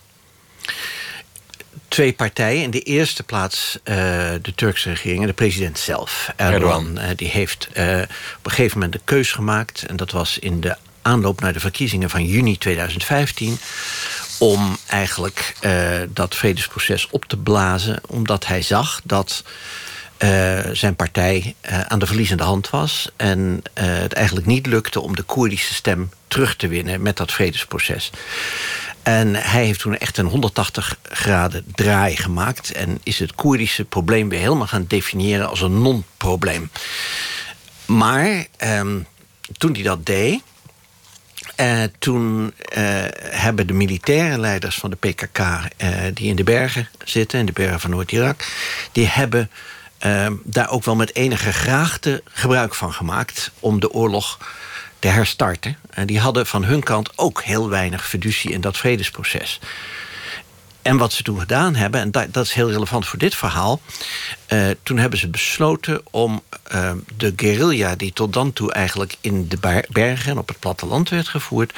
[1.88, 2.64] twee partijen.
[2.64, 3.96] In de eerste plaats uh,
[4.42, 6.34] de Turkse regering en de president zelf.
[6.36, 7.10] Erdogan, Erdogan.
[7.10, 8.02] Uh, die heeft uh,
[8.38, 9.84] op een gegeven moment de keus gemaakt...
[9.84, 13.58] en dat was in de aanloop naar de verkiezingen van juni 2015
[14.40, 19.44] om eigenlijk uh, dat vredesproces op te blazen, omdat hij zag dat
[20.74, 21.56] zijn partij
[21.88, 23.10] aan de verliezende hand was.
[23.16, 28.12] En het eigenlijk niet lukte om de Koerdische stem terug te winnen met dat vredesproces.
[29.06, 32.72] En hij heeft toen echt een 180 graden draai gemaakt...
[32.72, 36.70] en is het Koerdische probleem weer helemaal gaan definiëren als een non-probleem.
[37.86, 39.00] Maar ehm,
[39.58, 40.42] toen hij dat deed...
[41.60, 42.84] Uh, toen uh,
[43.20, 45.40] hebben de militaire leiders van de PKK...
[45.78, 48.46] Eh, die in de bergen zitten, in de bergen van Noord-Irak...
[48.92, 49.50] die hebben
[49.98, 53.52] ehm, daar ook wel met enige graagte gebruik van gemaakt...
[53.60, 54.40] om de oorlog
[55.00, 55.78] te herstarten.
[55.90, 59.60] En die hadden van hun kant ook heel weinig fiducie in dat vredesproces.
[60.86, 63.82] En wat ze toen gedaan hebben, en dat, dat is heel relevant voor dit verhaal...
[64.54, 66.44] Uh, toen hebben ze besloten om
[66.74, 67.96] uh, de guerrilla...
[67.96, 71.74] die tot dan toe eigenlijk in de bergen en op het platteland werd gevoerd...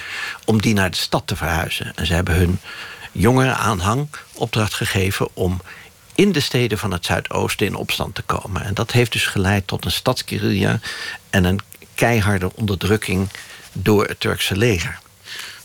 [0.45, 1.91] om die naar de stad te verhuizen.
[1.95, 2.59] En ze hebben hun
[3.11, 5.27] jongere aanhang opdracht gegeven...
[5.33, 5.61] om
[6.15, 8.63] in de steden van het Zuidoosten in opstand te komen.
[8.63, 10.79] En dat heeft dus geleid tot een stadsguerrilla
[11.29, 11.59] en een
[11.93, 13.29] keiharde onderdrukking
[13.71, 14.99] door het Turkse leger.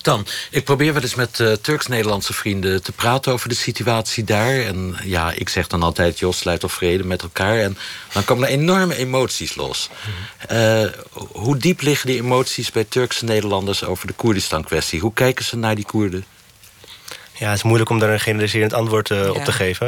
[0.03, 4.61] Dan, ik probeer wel eens met uh, Turks-Nederlandse vrienden te praten over de situatie daar.
[4.61, 7.59] En ja, ik zeg dan altijd, Jos, sluit of vrede met elkaar.
[7.59, 7.79] En
[8.12, 9.91] dan komen er enorme emoties los.
[10.53, 10.85] Uh,
[11.33, 15.01] hoe diep liggen die emoties bij Turkse Nederlanders over de Koerdistan-kwestie?
[15.01, 16.25] Hoe kijken ze naar die Koerden?
[17.35, 19.87] Ja, het is moeilijk om daar een generaliserend antwoord uh, op te geven.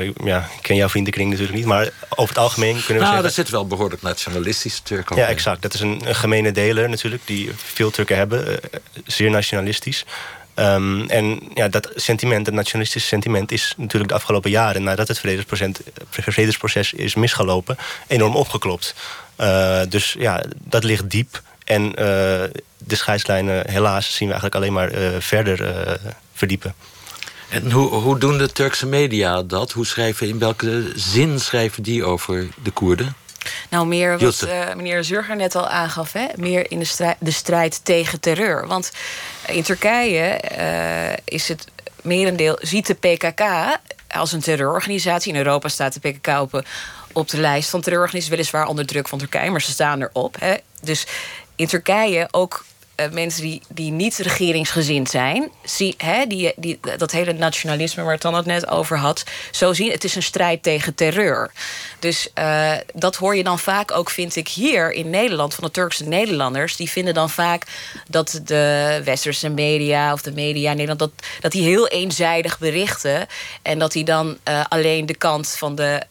[0.00, 3.04] Uh, ja, ik ken jouw vriendenkring natuurlijk niet, maar over het algemeen kunnen we nou,
[3.04, 3.24] zeggen...
[3.24, 5.62] er zit wel behoorlijk nationalistische Turken Ja, exact.
[5.62, 8.48] Dat is een, een gemene deler natuurlijk, die veel Turken hebben.
[8.48, 8.56] Uh,
[9.06, 10.04] zeer nationalistisch.
[10.54, 13.52] Um, en ja, dat sentiment, dat nationalistische sentiment...
[13.52, 15.20] is natuurlijk de afgelopen jaren, nadat het
[16.10, 17.78] vredesproces is misgelopen...
[18.06, 18.94] enorm opgeklopt.
[19.88, 21.42] dus ja, dat ligt diep.
[21.64, 21.90] En
[22.78, 25.98] de scheidslijnen, helaas, zien we eigenlijk alleen maar verder
[26.36, 26.74] verdiepen.
[27.48, 29.72] En hoe, hoe doen de Turkse media dat?
[29.72, 33.14] Hoe schrijven, in welke zin schrijven die over de Koerden?
[33.70, 36.26] Nou, meer wat uh, meneer Zurger net al aangaf, hè?
[36.36, 38.66] meer in de strijd, de strijd tegen terreur.
[38.66, 38.92] Want
[39.46, 41.66] in Turkije uh, is het
[42.02, 43.42] merendeel, ziet de PKK
[44.08, 45.32] als een terreurorganisatie.
[45.32, 46.64] In Europa staat de PKK op,
[47.12, 50.36] op de lijst van terreurorganisaties, weliswaar onder druk van Turkije, maar ze staan erop.
[50.38, 50.54] Hè?
[50.82, 51.06] Dus
[51.56, 52.64] in Turkije ook
[53.00, 58.18] uh, mensen die, die niet regeringsgezind zijn, zie, hè, die, die, dat hele nationalisme waar
[58.18, 59.90] Dan het net over had, zo zien.
[59.90, 61.50] Het is een strijd tegen terreur.
[61.98, 65.70] Dus uh, dat hoor je dan vaak ook, vind ik, hier in Nederland, van de
[65.70, 66.76] Turkse Nederlanders.
[66.76, 67.62] Die vinden dan vaak
[68.08, 73.26] dat de westerse media of de media in Nederland, dat, dat die heel eenzijdig berichten.
[73.62, 76.02] En dat die dan uh, alleen de kant van de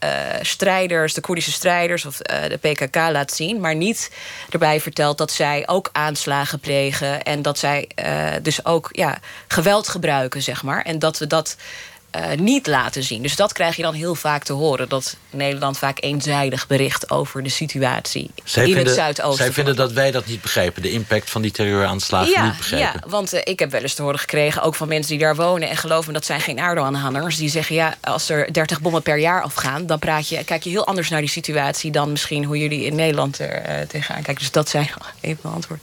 [0.42, 4.12] strijders, de Koerdische strijders of de PKK laat zien, maar niet
[4.50, 6.75] erbij vertelt dat zij ook aanslagen plegen
[7.24, 10.82] en dat zij uh, dus ook ja, geweld gebruiken, zeg maar.
[10.82, 11.56] En dat we dat
[12.16, 13.22] uh, niet laten zien.
[13.22, 14.90] Dus dat krijg je dan heel vaak te horen.
[14.90, 19.46] Dat Nederland vaak eenzijdig bericht over de situatie zij in het Zuidoosten.
[19.46, 20.82] Zij vinden dat wij dat niet begrijpen.
[20.82, 23.02] De impact van die terreuraanslagen ja, niet begrijpen.
[23.04, 24.62] Ja, want uh, ik heb wel eens te horen gekregen...
[24.62, 26.14] ook van mensen die daar wonen en geloven...
[26.14, 27.38] dat zijn geen Erdogan-aanhangers.
[27.38, 29.86] Die zeggen, ja, als er 30 bommen per jaar afgaan...
[29.86, 31.92] dan praat je, kijk je heel anders naar die situatie...
[31.92, 34.44] dan misschien hoe jullie in Nederland er uh, tegenaan kijken.
[34.44, 34.90] Dus dat zijn
[35.22, 35.80] even mijn antwoord.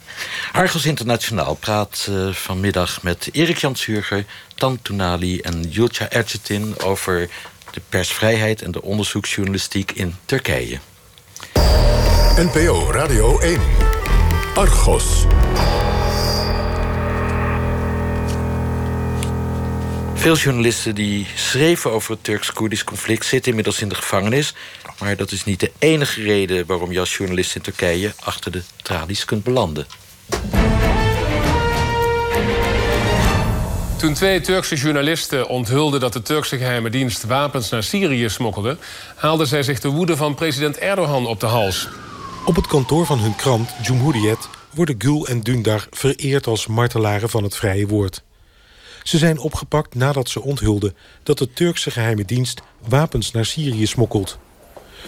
[0.51, 3.75] Argos Internationaal praat vanmiddag met Erik Jan
[4.53, 4.63] Zurger...
[4.63, 7.29] Tan Tunali en Julcia Ercetin over
[7.71, 10.79] de persvrijheid en de onderzoeksjournalistiek in Turkije.
[12.35, 13.59] NPO Radio 1.
[14.55, 15.25] Argos.
[20.13, 24.53] Veel journalisten die schreven over het Turks-Koerdisch conflict zitten inmiddels in de gevangenis.
[24.99, 28.61] Maar dat is niet de enige reden waarom je als journalist in Turkije achter de
[28.81, 29.85] tralies kunt belanden.
[34.03, 38.77] Toen twee Turkse journalisten onthulden dat de Turkse geheime dienst wapens naar Syrië smokkelde,
[39.15, 41.87] haalden zij zich de woede van president Erdogan op de hals.
[42.45, 47.43] Op het kantoor van hun krant, Cumhuriyet, worden Gül en Dündar vereerd als martelaren van
[47.43, 48.23] het vrije woord.
[49.03, 54.37] Ze zijn opgepakt nadat ze onthulden dat de Turkse geheime dienst wapens naar Syrië smokkelt.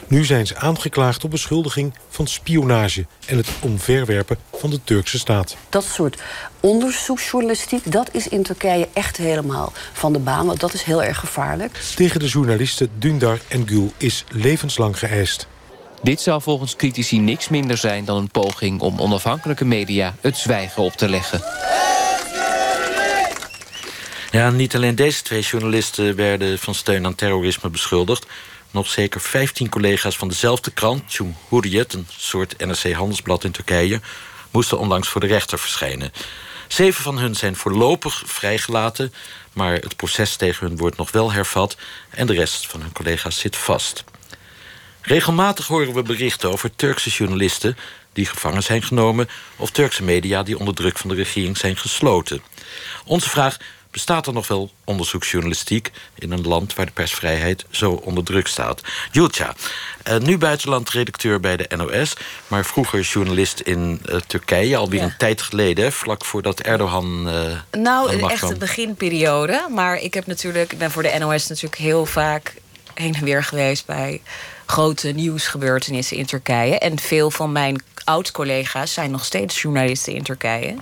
[0.07, 3.05] Nu zijn ze aangeklaagd op beschuldiging van spionage...
[3.25, 5.57] en het omverwerpen van de Turkse staat.
[5.69, 6.21] Dat soort
[6.59, 10.45] onderzoeksjournalistiek, dat is in Turkije echt helemaal van de baan.
[10.45, 11.77] Want dat is heel erg gevaarlijk.
[11.95, 15.47] Tegen de journalisten Dündar en Gül is levenslang geëist.
[16.01, 20.83] Dit zou volgens critici niks minder zijn dan een poging om onafhankelijke media het zwijgen
[20.83, 21.41] op te leggen.
[24.31, 28.25] Ja, niet alleen deze twee journalisten werden van steun aan terrorisme beschuldigd
[28.75, 34.01] nog zeker 15 collega's van dezelfde krant, Cumhuriyet, een soort NRC-handelsblad in Turkije,
[34.51, 36.11] moesten onlangs voor de rechter verschijnen.
[36.67, 39.13] Zeven van hun zijn voorlopig vrijgelaten,
[39.53, 41.77] maar het proces tegen hun wordt nog wel hervat
[42.09, 44.03] en de rest van hun collega's zit vast.
[45.01, 47.77] Regelmatig horen we berichten over Turkse journalisten
[48.13, 52.41] die gevangen zijn genomen of Turkse media die onder druk van de regering zijn gesloten.
[53.05, 53.57] Onze vraag:
[53.95, 58.81] bestaat er nog wel onderzoeksjournalistiek in een land waar de persvrijheid zo onder druk staat?
[59.11, 59.55] Julcia,
[60.07, 62.13] uh, nu buitenlandredacteur bij de NOS,
[62.47, 65.05] maar vroeger journalist in uh, Turkije, alweer ja.
[65.05, 67.27] een tijd geleden, vlak voordat Erdogan.
[67.27, 69.67] Uh, nou, echt de beginperiode.
[69.69, 72.53] Maar ik heb natuurlijk, ik ben voor de NOS natuurlijk heel vaak
[72.93, 74.21] heen en weer geweest bij
[74.65, 76.79] grote nieuwsgebeurtenissen in Turkije.
[76.79, 80.75] En veel van mijn oud-collega's zijn nog steeds journalisten in Turkije.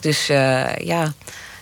[0.00, 1.12] Dus uh, ja,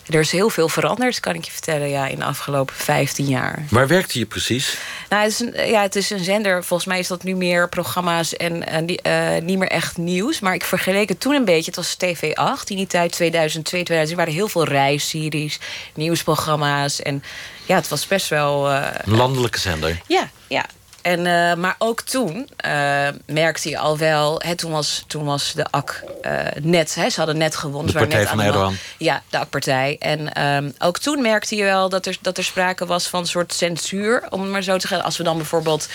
[0.08, 3.64] er is heel veel veranderd, kan ik je vertellen, ja, in de afgelopen 15 jaar.
[3.70, 4.78] Waar werkte je precies?
[5.08, 6.64] Nou, het is een, ja, het is een zender.
[6.64, 10.40] Volgens mij is dat nu meer programma's en uh, niet meer echt nieuws.
[10.40, 11.72] Maar ik vergeleek het toen een beetje.
[11.74, 14.10] Het was TV8 in die tijd, 2002, 2003.
[14.10, 15.58] Er waren heel veel reisseries,
[15.94, 17.02] nieuwsprogramma's.
[17.02, 17.22] En
[17.66, 18.70] ja, het was best wel...
[18.70, 20.00] Uh, een landelijke zender?
[20.06, 20.66] Ja, ja.
[21.06, 24.40] En, uh, maar ook toen uh, merkte je al wel...
[24.44, 26.94] Hè, toen, was, toen was de AK uh, net...
[26.94, 27.92] Hè, ze hadden net gewonnen.
[27.92, 28.76] De partij net van Erdogan.
[28.98, 29.96] Ja, de AK-partij.
[29.98, 33.26] En um, ook toen merkte je wel dat er, dat er sprake was van een
[33.26, 34.26] soort censuur.
[34.30, 35.06] Om het maar zo te zeggen.
[35.06, 35.88] Als we dan bijvoorbeeld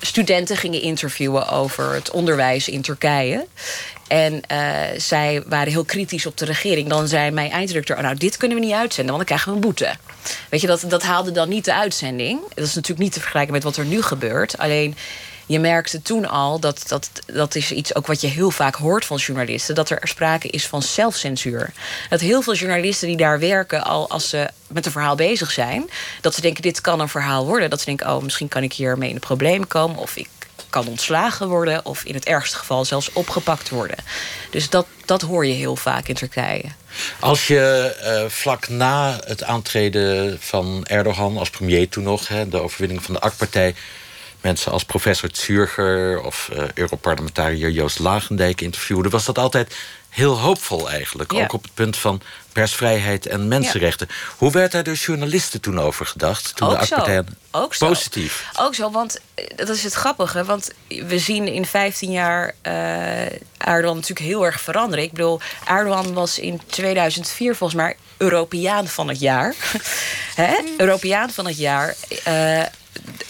[0.00, 3.46] studenten gingen interviewen over het onderwijs in Turkije.
[4.08, 6.88] En uh, zij waren heel kritisch op de regering.
[6.88, 9.54] Dan zei mijn eindredacteur: oh, Nou, dit kunnen we niet uitzenden, want dan krijgen we
[9.54, 9.94] een boete.
[10.48, 12.40] Weet je, dat, dat haalde dan niet de uitzending.
[12.54, 14.58] Dat is natuurlijk niet te vergelijken met wat er nu gebeurt.
[14.58, 14.96] Alleen
[15.50, 19.04] je merkte toen al, dat, dat, dat is iets ook wat je heel vaak hoort
[19.04, 21.72] van journalisten, dat er sprake is van zelfcensuur.
[22.08, 25.90] Dat heel veel journalisten die daar werken, al als ze met een verhaal bezig zijn,
[26.20, 27.70] dat ze denken: dit kan een verhaal worden.
[27.70, 29.96] Dat ze denken: oh, misschien kan ik hiermee in een probleem komen.
[29.96, 30.28] Of ik
[30.70, 33.96] kan ontslagen worden of in het ergste geval zelfs opgepakt worden.
[34.50, 36.64] Dus dat, dat hoor je heel vaak in Turkije.
[37.20, 42.60] Als je uh, vlak na het aantreden van Erdogan als premier toen nog, hè, de
[42.60, 43.74] overwinning van de AK-partij,
[44.40, 49.74] mensen als professor Zürger of uh, Europarlementariër Joost Lagendijk interviewde, was dat altijd
[50.10, 51.32] heel hoopvol eigenlijk.
[51.32, 51.42] Ja.
[51.42, 52.20] Ook op het punt van
[52.52, 54.08] persvrijheid en mensenrechten.
[54.36, 56.56] Hoe werd daar door journalisten toen over gedacht?
[56.56, 57.22] Toen Ook de zo.
[57.50, 57.86] Ook zo.
[57.86, 58.50] Positief.
[58.58, 60.44] Ook zo, want eh, dat is het grappige.
[60.44, 63.22] Want we zien in 15 jaar uh,
[63.56, 65.04] Erdogan natuurlijk heel erg veranderen.
[65.04, 69.54] Ik bedoel, Erdogan was in 2004 volgens mij Europeaan van het jaar.
[70.34, 70.54] Hè?
[70.76, 71.94] Europeaan van het jaar.
[72.28, 72.62] Uh,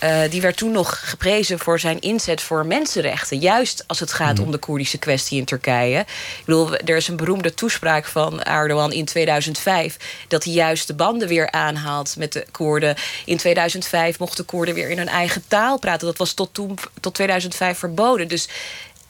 [0.03, 3.38] uh, die werd toen nog geprezen voor zijn inzet voor mensenrechten.
[3.38, 4.44] Juist als het gaat mm.
[4.44, 5.99] om de Koerdische kwestie in Turkije.
[6.01, 9.96] Ik bedoel, er is een beroemde toespraak van Erdogan in 2005...
[10.29, 12.96] dat hij juist de banden weer aanhaalt met de Koerden.
[13.25, 16.07] In 2005 mochten Koerden weer in hun eigen taal praten.
[16.07, 18.29] Dat was tot, toen, tot 2005 verboden.
[18.29, 18.49] Dus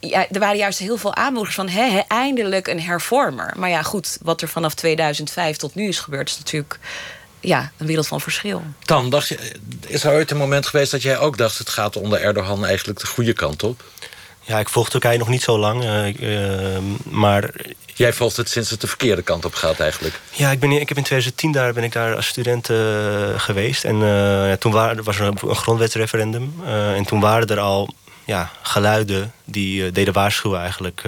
[0.01, 1.69] ja, er waren juist heel veel aanmoedigers van...
[1.69, 3.53] He, eindelijk een hervormer.
[3.57, 6.29] Maar ja, goed, wat er vanaf 2005 tot nu is gebeurd...
[6.29, 6.79] is natuurlijk
[7.41, 8.63] ja, een wereld van verschil.
[8.85, 9.39] Dan, dacht je,
[9.87, 11.59] is er ooit een moment geweest dat jij ook dacht...
[11.59, 13.85] het gaat onder Erdogan eigenlijk de goede kant op?
[14.41, 17.51] Ja, ik volg Turkije nog niet zo lang, uh, uh, maar...
[17.95, 20.21] Jij volgt het sinds het de verkeerde kant op gaat eigenlijk?
[20.31, 22.79] Ja, ik, ben, ik heb in 2010 daar, ben ik daar als student uh,
[23.37, 23.85] geweest.
[23.85, 23.97] En
[24.47, 26.55] ja, toen waren, was er een, een grondwetsreferendum.
[26.67, 31.03] en toen waren er al ja, geluiden die deden waarschuwen eigenlijk...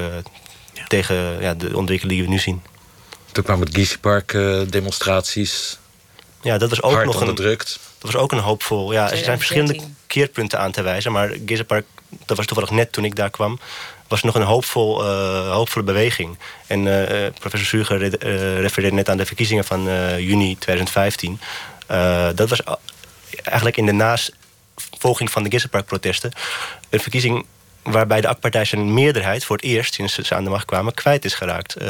[0.75, 0.85] Ja.
[0.87, 2.63] tegen ja, de ontwikkeling die we nu zien.
[3.33, 4.33] Toen kwam het Gezi Park
[4.69, 5.79] demonstraties
[6.43, 7.75] ja, dat was ook Hard nog onderdrukt.
[7.75, 8.93] Een, dat was ook een hoopvol.
[8.93, 11.13] Ja, er zijn verschillende keerpunten aan te wijzen.
[11.13, 11.87] Maar Gizerpark,
[12.27, 13.59] dat was toevallig net toen ik daar kwam...
[14.09, 16.39] was nog een hoopvol, uh, hoopvolle beweging.
[16.67, 19.85] En uh, professor Zuger uh, refereerde net aan de verkiezingen van
[20.19, 21.41] juni 2015.
[22.35, 22.63] dat was
[23.43, 26.33] eigenlijk in de navolging van de Gizerpark-protesten...
[26.91, 27.47] een verkiezing
[27.83, 31.25] waarbij de AK-partij zijn meerderheid voor het eerst sinds ze aan de macht kwamen kwijt
[31.25, 31.83] is geraakt.
[31.83, 31.89] Uh,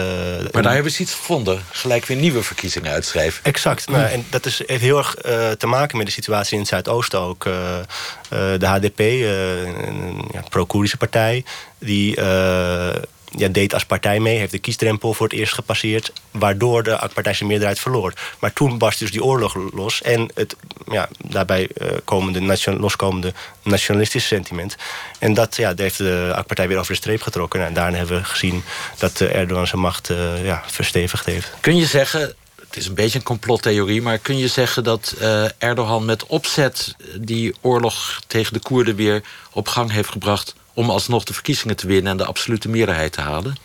[0.53, 1.63] maar daar hebben ze iets gevonden.
[1.71, 3.45] Gelijk weer nieuwe verkiezingen uitschrijven.
[3.45, 3.89] Exact.
[3.89, 6.69] Nou, en dat is, heeft heel erg uh, te maken met de situatie in het
[6.69, 7.45] Zuidoosten ook.
[7.45, 7.53] Uh,
[8.29, 11.45] de HDP, een ja, pro-Koerdische partij,
[11.79, 12.15] die
[13.37, 16.13] ja, deed als partij mee, heeft de kiesdrempel voor het eerst gepasseerd...
[16.31, 18.13] waardoor de partij zijn meerderheid verloor.
[18.39, 20.03] Maar toen barst dus die oorlog los...
[20.03, 20.57] en het
[20.91, 24.77] ja, daarbij uh, komende nation, loskomende nationalistische sentiment.
[25.19, 27.59] En dat, ja, heeft de AK-partij weer over de streep getrokken.
[27.59, 28.63] Nou, en daarna hebben we gezien
[28.99, 31.53] dat uh, Erdogan zijn macht uh, ja, verstevigd heeft.
[31.61, 32.21] Kun je zeggen,
[32.61, 34.03] het is een beetje een complottheorie...
[34.03, 35.15] maar kun je zeggen dat
[35.59, 39.23] Erdogan met opzet die oorlog tegen de Koerden weer
[39.53, 43.21] op gang heeft gebracht om alsnog de verkiezingen te winnen en de absolute meerderheid te
[43.21, 43.57] halen?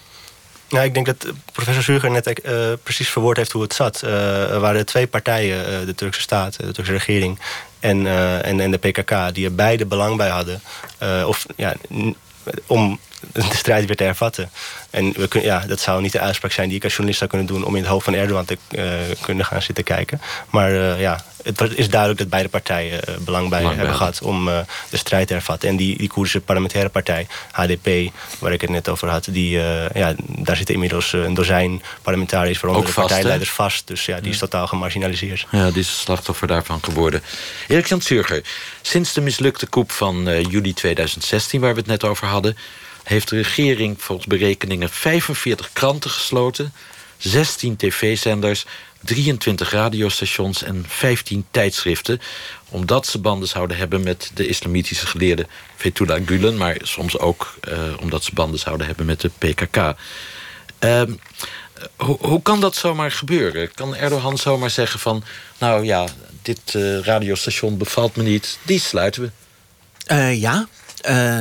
[0.70, 4.02] Nou, ik denk dat professor Zuger net uh, precies verwoord heeft hoe het zat.
[4.04, 7.40] Uh, er waren twee partijen, de Turkse staat, de Turkse regering
[7.80, 8.08] en,
[8.44, 9.34] en, en de PKK...
[9.34, 10.62] die er beide belang bij hadden
[11.26, 11.74] of, ja,
[12.66, 13.00] om
[13.32, 14.50] de strijd weer te hervatten.
[14.90, 17.30] En we kun, ja, dat zou niet de uitspraak zijn die ik als journalist zou
[17.30, 17.64] kunnen doen...
[17.64, 18.58] om in het hoofd van Erdogan te
[19.22, 20.22] kunnen gaan zitten kijken.
[20.50, 21.24] Maar ja,
[21.56, 24.46] het is duidelijk dat beide partijen belang bij hebben gehad om
[24.90, 25.70] de strijd te hervatten.
[25.70, 29.52] En die, die Koerdische parlementaire partij, HDP, waar ik het net over had, die,
[29.94, 33.88] ja, daar zitten inmiddels een dozijn parlementariërs, waaronder de partijleiders vast.
[33.88, 35.48] Dus ja, die is totaal gemarginaliseerd.
[35.52, 37.22] Ja, die is slachtoffer daarvan geworden.
[37.68, 38.42] Erik Jan Zurger,
[38.82, 42.58] sinds de mislukte koep van juli 2016, waar we het net over hadden
[43.08, 46.74] heeft de regering volgens berekeningen 45 kranten gesloten...
[47.18, 48.66] 16 tv-zenders,
[49.02, 52.22] 23 radiostations en 15 tijdschriften...
[52.70, 56.58] omdat ze banden zouden hebben met de islamitische geleerde Fethullah Gulen...
[56.58, 59.96] maar soms ook uh, omdat ze banden zouden hebben met de PKK.
[60.80, 61.12] Ehm,
[61.96, 63.74] hoe, kan dat zomaar gebeuren?
[63.74, 65.24] Kan Erdogan zomaar zeggen van...
[65.58, 66.08] nou ja,
[66.42, 69.32] dit uh, radiostation bevalt me niet, die sluiten we?
[70.14, 70.68] Uh, ja,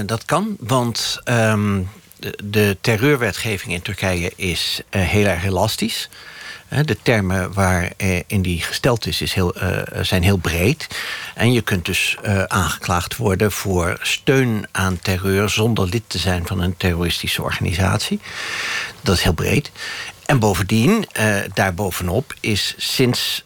[0.04, 6.08] dat kan, want um, de, de, terreurwetgeving in Turkije is heel erg elastisch.
[6.68, 9.54] De termen waarin die gesteld is, is heel,
[10.00, 10.86] zijn heel breed.
[11.34, 16.60] En je kunt dus aangeklaagd worden voor steun aan terreur zonder lid te zijn van
[16.60, 18.20] een terroristische organisatie.
[19.00, 19.70] Dat is heel breed.
[20.26, 23.44] En bovendien, uh, daarbovenop, is sinds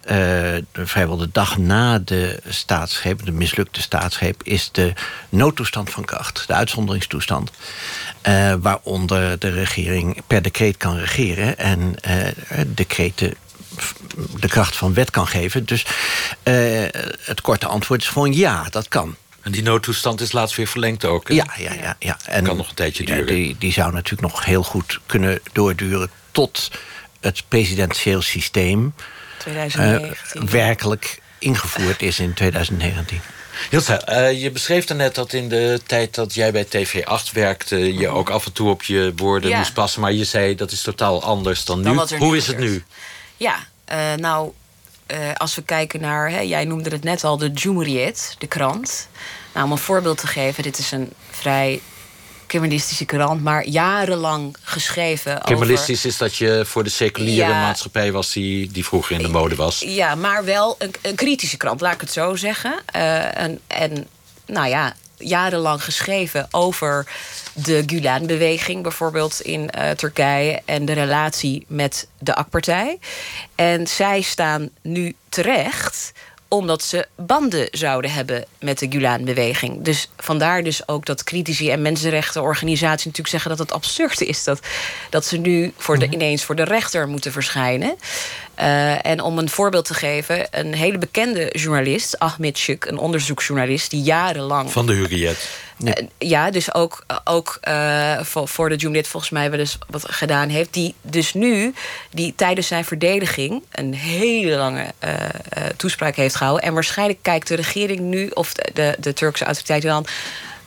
[0.72, 4.92] vrijwel de dag na de staatsgreep, de mislukte staatsgreep, is de
[5.28, 7.50] noodtoestand van kracht, de uitzonderingstoestand.
[8.28, 11.94] Uh, waaronder de regering per decreet kan regeren en
[12.66, 13.34] decreten
[14.40, 15.64] de kracht van wet kan geven.
[15.64, 15.86] Dus
[17.24, 19.16] het korte antwoord is gewoon ja, dat kan.
[19.42, 21.28] En die noodtoestand is laatst weer verlengd ook.
[21.28, 21.96] Ja, ja, ja.
[21.98, 22.16] ja.
[22.24, 23.26] En kan nog een tijdje duren.
[23.26, 26.70] die, die zou natuurlijk nog heel goed kunnen doorduren tot
[27.20, 28.94] het presidentieel systeem
[29.38, 30.42] 2019.
[30.42, 33.20] Uh, werkelijk ingevoerd is in 2019.
[33.70, 37.94] Hilsa, uh, je beschreef net dat in de tijd dat jij bij TV8 werkte...
[37.94, 40.00] je ook af en toe op je woorden moest passen.
[40.00, 42.16] Maar je zei dat is totaal anders dan, nu.
[42.18, 42.84] Hoe is het nu?
[43.36, 43.56] Ja,
[43.92, 44.52] uh, nou,
[45.12, 46.30] uh, als we kijken naar...
[46.30, 49.08] Hè, jij noemde het net al, de Cumhuriyet, de krant.
[49.54, 51.80] Nou, om een voorbeeld te geven, dit is een vrij
[52.50, 55.40] Kemalistische krant, maar jarenlang geschreven.
[55.42, 59.54] Kemalistisch is dat je voor de seculiere maatschappij was die, die vroeger in de mode
[59.54, 59.82] was.
[59.86, 62.80] Ja, maar wel een, een kritische krant, laat ik het zo zeggen.
[62.96, 64.06] Uh, en, en
[64.46, 67.06] nou ja, jarenlang geschreven over
[67.52, 72.98] de Gulen-beweging, bijvoorbeeld in uh, Turkije, en de relatie met de AK-partij.
[73.54, 76.12] En zij staan nu terecht
[76.50, 79.82] omdat ze banden zouden hebben met de Gulen-beweging.
[79.82, 84.60] Dus vandaar dus ook dat critici en mensenrechtenorganisaties natuurlijk zeggen dat het absurd is dat,
[85.10, 86.14] dat ze nu voor de, mhm.
[86.14, 87.96] ineens voor de rechter moeten verschijnen.
[88.60, 93.90] Uh, en om een voorbeeld te geven, een hele bekende journalist, Ahmed Shuk, een onderzoeksjournalist
[93.90, 94.72] die jarenlang.
[94.72, 95.48] Van de Hurriyet.
[95.76, 95.98] Ja.
[95.98, 100.04] Uh, ja, dus ook, ook uh, voor, voor de Jumlit volgens mij wel eens wat
[100.12, 100.72] gedaan heeft.
[100.72, 101.74] Die dus nu,
[102.10, 104.86] die tijdens zijn verdediging een hele lange
[105.76, 106.66] toespraak heeft gehouden.
[106.66, 110.06] En waarschijnlijk kijkt de regering nu, of de, de, de Turkse autoriteiten dan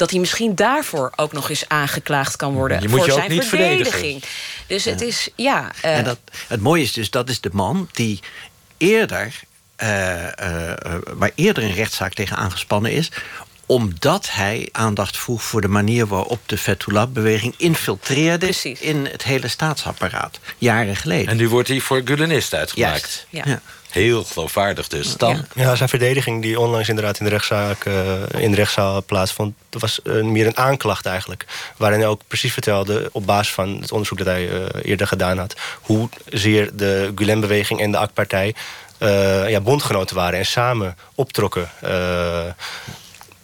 [0.03, 2.81] dat hij misschien daarvoor ook nog eens aangeklaagd kan worden.
[2.81, 4.23] Je moet voor je zijn niet verdediging.
[4.67, 5.71] Dus het is, ja.
[5.85, 8.19] Uh, en dat, het mooie is dus, dat is de man die
[8.77, 9.39] eerder.
[9.83, 10.29] Uh, uh,
[11.13, 13.11] waar eerder een rechtszaak tegen aangespannen is
[13.65, 18.79] omdat hij aandacht vroeg voor de manier waarop de Fethullah-beweging infiltreerde Precies.
[18.79, 20.39] in het hele staatsapparaat.
[20.57, 21.27] Jaren geleden.
[21.27, 23.25] En nu wordt hij voor Gulenist uitgemaakt.
[23.29, 23.43] Ja.
[23.45, 23.61] ja.
[23.93, 25.17] Heel geloofwaardig dus.
[25.17, 25.45] Dan?
[25.55, 25.75] Ja.
[25.75, 27.93] zijn verdediging die onlangs inderdaad in de, rechtszaak, uh,
[28.37, 29.55] in de rechtszaal plaatsvond...
[29.69, 31.45] dat was uh, meer een aanklacht eigenlijk.
[31.77, 35.37] Waarin hij ook precies vertelde, op basis van het onderzoek dat hij uh, eerder gedaan
[35.37, 35.55] had...
[35.81, 38.55] hoe zeer de Gulen-beweging en de AK-partij...
[39.47, 41.69] ja, bondgenoten waren en samen optrokken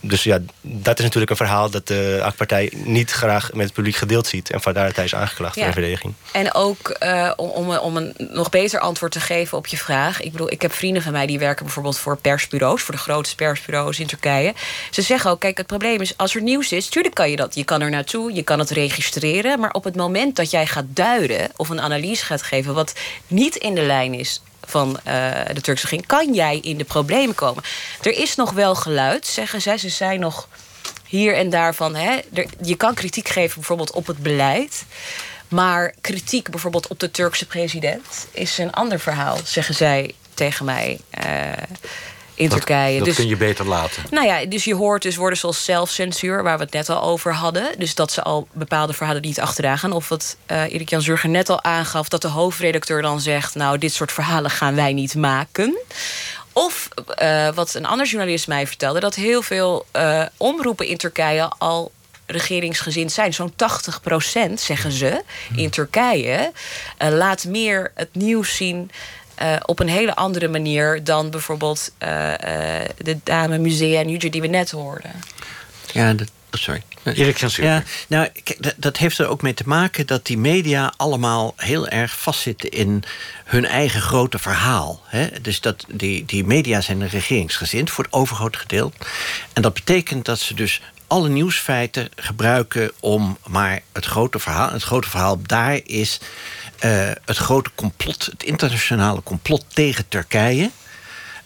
[0.01, 3.95] dus ja, dat is natuurlijk een verhaal dat de AK-partij niet graag met het publiek
[3.95, 4.51] gedeeld ziet.
[4.51, 5.61] En vandaar dat hij is aangeklaagd ja.
[5.61, 6.13] voor de verdediging.
[6.31, 10.21] En ook uh, om, om een nog beter antwoord te geven op je vraag.
[10.21, 13.35] Ik bedoel, ik heb vrienden van mij die werken bijvoorbeeld voor persbureaus, voor de grootste
[13.35, 14.53] persbureaus in Turkije.
[14.91, 17.55] Ze zeggen ook, kijk, het probleem is, als er nieuws is, tuurlijk kan je dat.
[17.55, 19.59] Je kan er naartoe, je kan het registreren.
[19.59, 22.93] Maar op het moment dat jij gaat duiden of een analyse gaat geven, wat
[23.27, 26.05] niet in de lijn is van uh, de Turkse regering...
[26.07, 27.63] kan jij in de problemen komen.
[28.01, 29.77] Er is nog wel geluid, zeggen zij.
[29.77, 30.47] Ze zijn nog
[31.05, 31.95] hier en daar van...
[31.95, 32.19] Hè,
[32.61, 34.85] je kan kritiek geven bijvoorbeeld op het beleid...
[35.49, 40.99] Maar kritiek bijvoorbeeld op de Turkse president is een ander verhaal, zeggen zij tegen mij.
[41.25, 41.51] Uh,
[42.39, 42.97] in Turkije.
[42.97, 44.03] Dat dus, kun je beter laten.
[44.11, 47.33] Nou ja, dus je hoort dus woorden zoals zelfcensuur, waar we het net al over
[47.33, 47.69] hadden.
[47.77, 49.91] Dus dat ze al bepaalde verhalen niet achteraan gaan.
[49.91, 53.77] Of wat uh, Erik Jan Zurger net al aangaf, dat de hoofdredacteur dan zegt: Nou,
[53.77, 55.77] dit soort verhalen gaan wij niet maken.
[56.53, 56.87] Of
[57.21, 61.91] uh, wat een ander journalist mij vertelde, dat heel veel uh, omroepen in Turkije al
[62.25, 63.33] regeringsgezind zijn.
[63.33, 65.23] Zo'n 80 procent, zeggen ze,
[65.55, 66.51] in Turkije...
[67.03, 68.91] Uh, laat meer het nieuws zien
[69.65, 71.91] op een hele andere manier dan bijvoorbeeld
[72.97, 75.11] de dame Musea Nuger die we net hoorden.
[75.91, 76.83] Ja, dat, oh, sorry.
[77.03, 78.27] Erik Ja, nou,
[78.77, 83.03] dat heeft er ook mee te maken dat die media allemaal heel erg vastzitten in
[83.45, 85.01] hun eigen grote verhaal.
[85.05, 85.27] Hè?
[85.41, 88.97] Dus dat die, die media zijn regeringsgezind voor het overgrote gedeelte.
[89.53, 94.71] En dat betekent dat ze dus alle nieuwsfeiten gebruiken om maar het grote verhaal.
[94.71, 96.19] Het grote verhaal daar is
[96.85, 100.71] uh, het grote complot, het internationale complot tegen Turkije.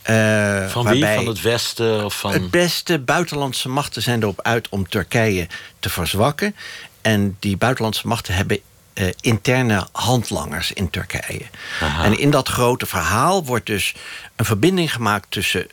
[0.10, 1.06] Uh, van wie?
[1.06, 2.06] Van het Westen?
[2.06, 2.32] Of van...
[2.32, 5.48] Het beste buitenlandse machten zijn erop uit om Turkije
[5.80, 6.56] te verzwakken.
[7.02, 8.60] En die buitenlandse machten hebben
[8.94, 11.46] uh, interne handlangers in Turkije.
[11.82, 12.04] Aha.
[12.04, 13.94] En in dat grote verhaal wordt dus
[14.36, 15.68] een verbinding gemaakt tussen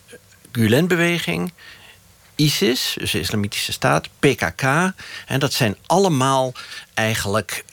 [0.53, 1.53] Gulen-beweging,
[2.35, 4.63] ISIS, dus de Islamitische Staat, PKK.
[5.27, 6.53] En dat zijn allemaal
[6.95, 7.65] eigenlijk.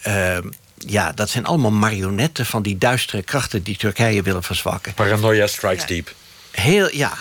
[0.78, 4.94] Ja, dat zijn allemaal marionetten van die duistere krachten die Turkije willen verzwakken.
[4.94, 6.14] Paranoia strikes deep.
[6.52, 7.14] Heel, ja.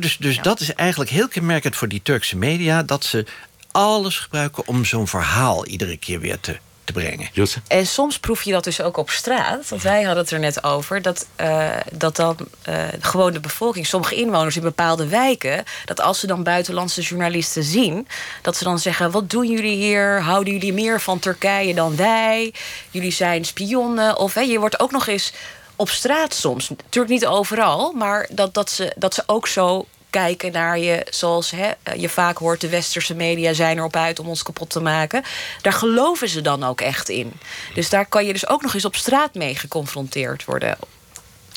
[0.00, 2.82] dus dus dat is eigenlijk heel kenmerkend voor die Turkse media...
[2.82, 3.26] dat ze
[3.72, 6.58] alles gebruiken om zo'n verhaal iedere keer weer te
[6.92, 7.28] te brengen.
[7.66, 9.68] En soms proef je dat dus ook op straat.
[9.68, 11.02] Want wij hadden het er net over.
[11.02, 12.36] Dat, uh, dat dan
[12.68, 15.64] uh, gewoon de bevolking, sommige inwoners in bepaalde wijken.
[15.84, 18.08] dat als ze dan buitenlandse journalisten zien.
[18.42, 20.20] dat ze dan zeggen: Wat doen jullie hier?
[20.22, 22.54] Houden jullie meer van Turkije dan wij?
[22.90, 24.18] Jullie zijn spionnen.
[24.18, 25.32] Of hè, je wordt ook nog eens
[25.76, 26.68] op straat soms.
[26.68, 31.50] Natuurlijk niet overal, maar dat, dat, ze, dat ze ook zo kijken naar je, zoals
[31.50, 35.22] hè, je vaak hoort, de westerse media zijn erop uit om ons kapot te maken.
[35.62, 37.32] Daar geloven ze dan ook echt in.
[37.74, 40.78] Dus daar kan je dus ook nog eens op straat mee geconfronteerd worden.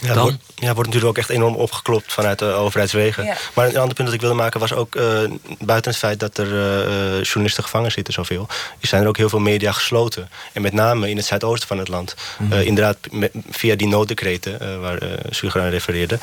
[0.01, 0.23] Ja, dan?
[0.23, 3.37] Wordt, ja, wordt natuurlijk ook echt enorm opgeklopt vanuit de overheidswegen.
[3.53, 4.95] Maar een ander punt dat ik wilde maken was ook...
[4.95, 5.19] Uh,
[5.59, 8.47] buiten het feit dat er uh, journalisten gevangen zitten zoveel...
[8.81, 10.29] zijn er ook heel veel media gesloten.
[10.53, 12.15] En met name in het zuidoosten van het land.
[12.37, 12.97] Mm inderdaad,
[13.49, 16.19] via die nooddecreten waar uh, Sugar aan refereerde.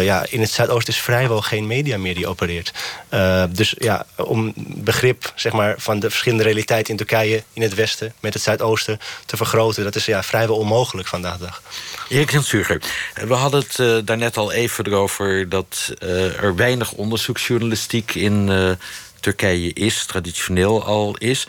[0.00, 2.72] ja, in het zuidoosten is vrijwel geen media meer die opereert.
[3.50, 7.42] dus ja, om begrip zeg maar, van de verschillende realiteiten in Turkije...
[7.52, 9.84] in het westen met het zuidoosten te vergroten...
[9.84, 11.62] dat is ja, vrijwel onmogelijk vandaag de dag.
[12.08, 12.80] Erik Sugar,
[13.14, 18.70] we hadden het uh, daarnet al even erover dat uh, er weinig onderzoeksjournalistiek in uh,
[19.20, 21.46] Turkije is, traditioneel al is.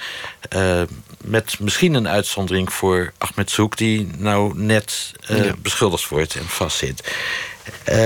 [1.22, 5.53] met misschien een uitzondering voor Ahmed Zoek, die nou net ja.
[5.58, 7.14] beschuldigd wordt en vastzit.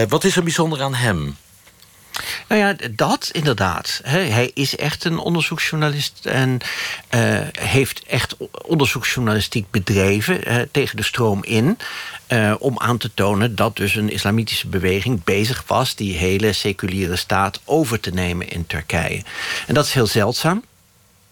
[0.07, 1.37] wat is er bijzonder aan hem?
[2.47, 4.01] Nou ja, dat inderdaad.
[4.03, 6.59] Hij is echt een onderzoeksjournalist en
[7.15, 11.77] uh, heeft echt onderzoeksjournalistiek bedreven tegen de stroom in.
[12.27, 17.15] Uh, om aan te tonen dat dus een islamitische beweging bezig was die hele seculiere
[17.15, 19.23] staat over te nemen in Turkije.
[19.67, 20.63] En dat is heel zeldzaam.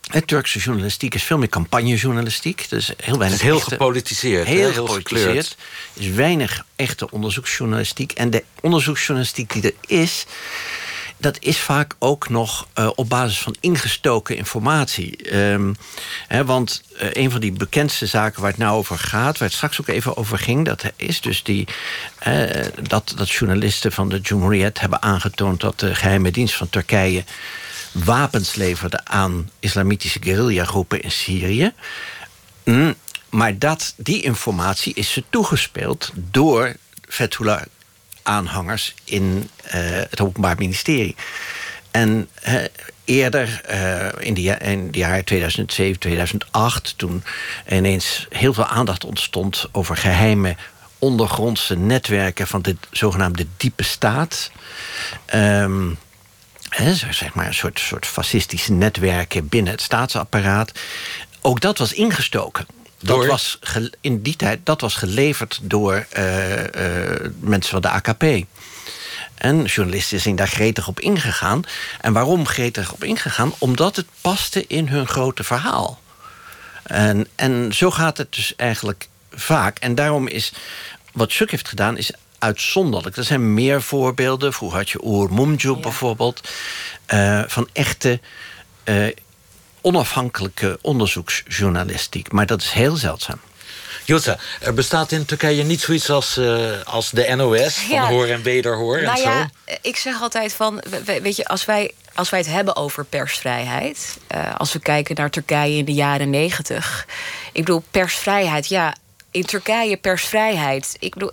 [0.08, 2.70] Het Turkse journalistiek is veel meer campagnejournalistiek.
[2.70, 3.41] Dus heel weinig.
[3.41, 4.47] Het is heel gepolitiseerd.
[4.47, 5.58] Heel, heel gepolitiseerd.
[5.93, 8.12] Er is weinig echte onderzoeksjournalistiek.
[8.12, 10.26] En de onderzoeksjournalistiek die er is
[11.18, 15.36] dat is vaak ook nog uh, op basis van ingestoken informatie.
[15.36, 15.76] Um,
[16.28, 19.58] hè, want uh, een van die bekendste zaken waar het nou over gaat, waar het
[19.58, 21.68] straks ook even over ging, dat is dus die,
[22.28, 22.43] uh,
[22.82, 27.24] dat, dat journalisten van de Cumhuriyet hebben aangetoond dat de geheime dienst van Turkije
[28.04, 31.72] wapens leverde aan islamitische guerrillagroepen in Syrië.
[32.64, 32.95] Mm,
[33.30, 36.76] maar dat, die informatie is ze toegespeeld door
[37.08, 37.62] Fethullah
[38.24, 39.72] aanhangers in uh,
[40.10, 41.16] het Openbaar Ministerie.
[41.91, 42.30] En
[43.06, 47.24] eerder, uh, in, de, in jaren 2007, 2008, toen
[47.70, 50.56] ineens heel veel aandacht ontstond over geheime
[51.00, 54.52] ondergrondse netwerken van de zogenaamde diepe staat.
[55.34, 55.98] Um,
[56.70, 60.72] zeg maar een soort, soort fascistische netwerken binnen het staatsapparaat.
[61.41, 62.65] Ook dat was ingestoken.
[62.99, 63.59] Dat was
[64.01, 66.65] in die tijd dat was geleverd door uh, uh,
[67.39, 68.24] mensen van de AKP.
[69.36, 71.61] En journalisten zijn daar gretig op ingegaan.
[72.01, 73.53] En waarom gretig op ingegaan?
[73.57, 76.01] Omdat het paste in hun grote verhaal.
[76.84, 79.80] En, en zo gaat het dus eigenlijk vaak.
[79.80, 80.53] En daarom is
[81.13, 83.17] wat Suk heeft gedaan, is uitzonderlijk.
[83.17, 84.53] Er zijn meer voorbeelden.
[84.53, 86.49] Vroeger had je Oer Mumju bijvoorbeeld.
[87.13, 88.19] Uh, van echte
[89.81, 92.31] onafhankelijke onderzoeksjournalistiek.
[92.31, 93.39] Maar dat is heel zeldzaam.
[94.07, 98.41] Jutta, er bestaat in Turkije niet zoiets als, uh, als de NOS, van hoor en
[98.41, 99.49] wederhoor nou en ja,
[99.81, 104.17] Ik zeg altijd van, weet je, als wij, als wij het hebben over persvrijheid...
[104.35, 107.05] Uh, als we kijken naar Turkije in de jaren negentig...
[107.51, 108.95] ik bedoel, persvrijheid, ja,
[109.32, 110.95] in Turkije persvrijheid.
[110.99, 111.32] Ik bedoel,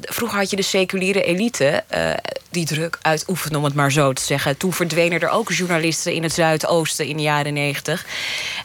[0.00, 1.84] vroeger had je de seculiere elite.
[1.94, 2.10] Uh,
[2.50, 4.56] die druk uitoefenen, om het maar zo te zeggen.
[4.56, 8.06] Toen verdwenen er ook journalisten in het Zuidoosten in de jaren negentig.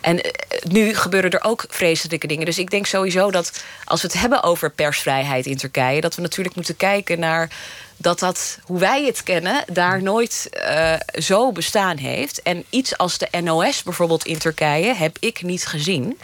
[0.01, 0.31] En eh,
[0.63, 2.45] nu gebeuren er ook vreselijke dingen.
[2.45, 6.21] Dus ik denk sowieso dat als we het hebben over persvrijheid in Turkije, dat we
[6.21, 7.49] natuurlijk moeten kijken naar
[7.97, 12.41] dat dat, hoe wij het kennen, daar nooit uh, zo bestaan heeft.
[12.41, 16.19] En iets als de NOS bijvoorbeeld in Turkije heb ik niet gezien.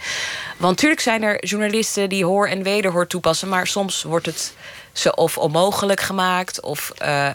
[0.56, 4.54] Want natuurlijk zijn er journalisten die hoor en wederhoor toepassen, maar soms wordt het
[4.92, 6.60] ze of onmogelijk gemaakt.
[6.60, 7.28] Of uh,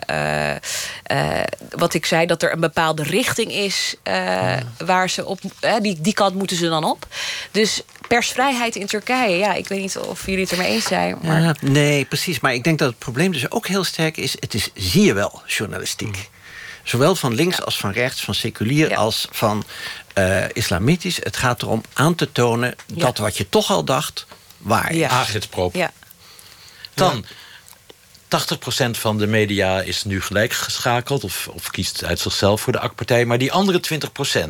[1.11, 3.95] uh, wat ik zei, dat er een bepaalde richting is
[4.85, 5.39] waar ze op.
[5.81, 7.07] die, die kant moeten ze dan op.
[7.51, 11.17] Dus persvrijheid in Turkije, ja, ik weet niet of jullie het ermee eens zijn.
[11.21, 11.55] Maar...
[11.61, 12.39] nee, precies.
[12.39, 14.35] Maar ik denk dat het probleem dus ook heel sterk is.
[14.39, 16.07] Het is, zie je wel, journalistiek.
[16.07, 16.33] Mm.
[16.83, 19.63] Zowel van links als van rechts, van seculier als van
[20.53, 21.17] islamitisch.
[21.23, 24.25] Het gaat erom aan te tonen dat wat je toch al dacht,
[24.57, 24.97] waar is.
[24.97, 25.09] Ja.
[25.73, 25.91] Ja.
[26.93, 27.25] Dan,
[28.25, 28.27] 80%
[28.91, 31.23] van de media is nu gelijk geschakeld...
[31.23, 33.25] Of, of kiest uit zichzelf voor de AK-partij.
[33.25, 34.49] Maar die andere 20%,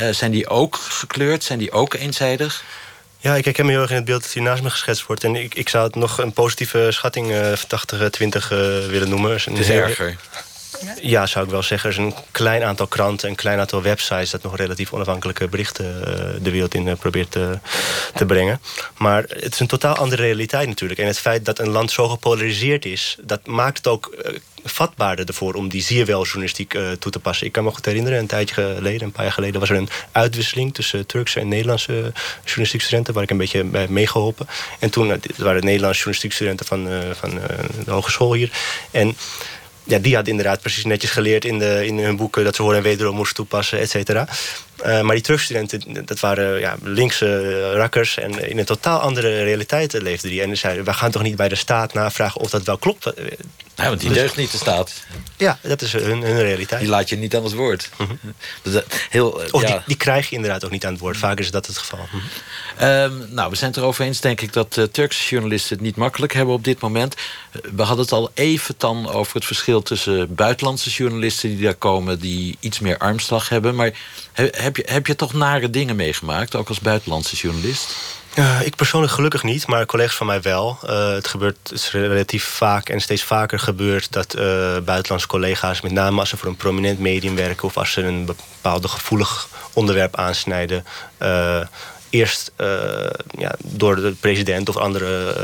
[0.00, 1.44] uh, zijn die ook gekleurd?
[1.44, 2.64] Zijn die ook eenzijdig?
[3.18, 5.24] Ja, ik herken me heel erg in het beeld dat hier naast me geschetst wordt.
[5.24, 8.48] En ik, ik zou het nog een positieve schatting uh, 80-20 uh,
[8.86, 9.30] willen noemen.
[9.30, 10.16] Het is erger.
[11.02, 11.90] Ja, zou ik wel zeggen.
[11.90, 14.30] Er is een klein aantal kranten, een klein aantal websites...
[14.30, 17.58] dat nog relatief onafhankelijke berichten uh, de wereld in uh, probeert te,
[18.14, 18.60] te brengen.
[18.96, 21.00] Maar het is een totaal andere realiteit natuurlijk.
[21.00, 23.16] En het feit dat een land zo gepolariseerd is...
[23.20, 24.16] dat maakt het ook
[24.64, 27.46] vatbaarder ervoor om die wel journalistiek toe te passen.
[27.46, 29.60] Ik kan me goed herinneren, een tijdje geleden, een paar jaar geleden...
[29.60, 32.12] was er een uitwisseling tussen Turkse en Nederlandse
[32.44, 33.14] journalistiek studenten...
[33.14, 34.46] waar ik een beetje bij meegeholpen.
[34.78, 37.30] En toen waren Nederlandse journalistiek studenten van, van
[37.84, 38.50] de hogeschool hier...
[38.90, 39.16] En
[39.88, 42.44] ja, die had inderdaad precies netjes geleerd in, de, in hun boeken...
[42.44, 44.28] dat ze horen en wederom moesten toepassen, et cetera.
[44.86, 48.18] Uh, maar die terugstudenten, dat waren ja, linkse rakkers...
[48.18, 50.42] en in een totaal andere realiteit leefden die.
[50.42, 53.12] En zeiden, we gaan toch niet bij de staat navragen of dat wel klopt?
[53.78, 54.92] Ja, want die dus, deugt niet, de staat.
[55.36, 56.80] Ja, dat is hun, hun realiteit.
[56.80, 57.90] Die laat je niet aan het woord.
[57.96, 58.34] Mm -hmm.
[58.62, 59.66] dus, heel, of ja.
[59.66, 61.16] die, die, krijg je inderdaad ook niet aan het woord.
[61.16, 62.08] Vaak is dat het geval.
[62.12, 62.20] Mm
[62.76, 62.88] -hmm.
[62.88, 64.52] um, nou, we zijn het erover eens, denk ik...
[64.52, 67.14] dat uh, Turkse journalisten het niet makkelijk hebben op dit moment.
[67.74, 71.48] We hadden het al even dan over het verschil tussen buitenlandse journalisten...
[71.48, 73.74] die daar komen, die iets meer armslag hebben.
[73.74, 73.92] Maar
[74.32, 77.94] heb je, heb je toch nare dingen meegemaakt, ook als buitenlandse journalist?
[78.64, 80.78] Ik persoonlijk gelukkig niet, maar collega's van mij wel.
[80.84, 84.42] Uh, het gebeurt relatief vaak en steeds vaker gebeurt dat uh,
[84.84, 88.24] buitenlandse collega's, met name als ze voor een prominent medium werken of als ze een
[88.24, 90.84] bepaald gevoelig onderwerp aansnijden,
[92.10, 92.52] eerst
[93.38, 95.34] ja, door de president of andere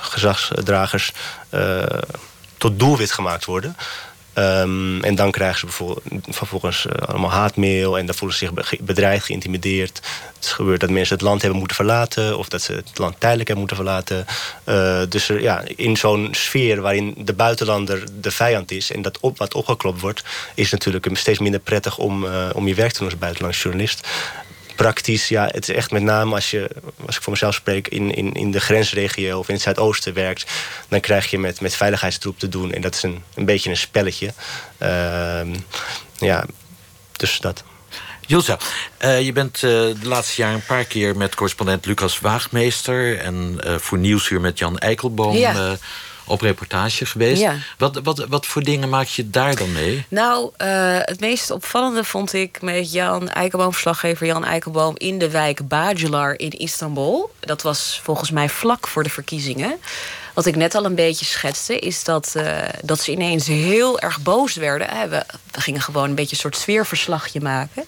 [0.00, 1.12] gezagsdragers
[2.58, 3.76] tot doelwit gemaakt worden.
[4.38, 5.94] Um, en dan krijgen ze
[6.28, 7.98] vervolgens uh, allemaal haatmail...
[7.98, 10.00] en dan voelen ze zich bedreigd, geïntimideerd.
[10.34, 12.38] Het is gebeurd dat mensen het land hebben moeten verlaten...
[12.38, 14.26] of dat ze het land tijdelijk hebben moeten verlaten.
[14.64, 18.92] Uh, dus ja, in zo'n sfeer waarin de buitenlander de vijand is...
[18.92, 20.24] en dat op, wat opgeklopt wordt...
[20.54, 24.08] is natuurlijk steeds minder prettig om, uh, om je werk te doen als buitenlandse journalist
[24.78, 26.70] praktisch, ja, het is echt met name als je,
[27.06, 30.50] als ik voor mezelf spreek, in, in, in de grensregio of in het Zuidoosten werkt,
[30.88, 32.72] dan krijg je met, met veiligheidstroep te doen.
[32.72, 34.32] En dat is een, een beetje een spelletje.
[34.82, 35.40] Uh,
[36.18, 36.44] ja,
[37.12, 37.64] dus dat.
[38.26, 38.58] Julza,
[39.04, 43.18] uh, je bent uh, de laatste jaren een paar keer met correspondent Lucas Waagmeester...
[43.18, 45.36] en uh, voor Nieuwsuur met Jan Eikelboom...
[45.36, 45.76] Ja
[46.28, 47.40] op reportage geweest.
[47.40, 47.54] Ja.
[47.78, 50.04] Wat, wat, wat voor dingen maak je daar dan mee?
[50.08, 55.30] Nou, uh, het meest opvallende vond ik met Jan Eikelboom, verslaggever Jan Eikelboom, in de
[55.30, 57.30] wijk Bajalar in Istanbul.
[57.40, 59.78] Dat was volgens mij vlak voor de verkiezingen.
[60.34, 64.20] Wat ik net al een beetje schetste, is dat, uh, dat ze ineens heel erg
[64.20, 65.10] boos werden.
[65.10, 67.84] We, we gingen gewoon een beetje een soort sfeerverslagje maken.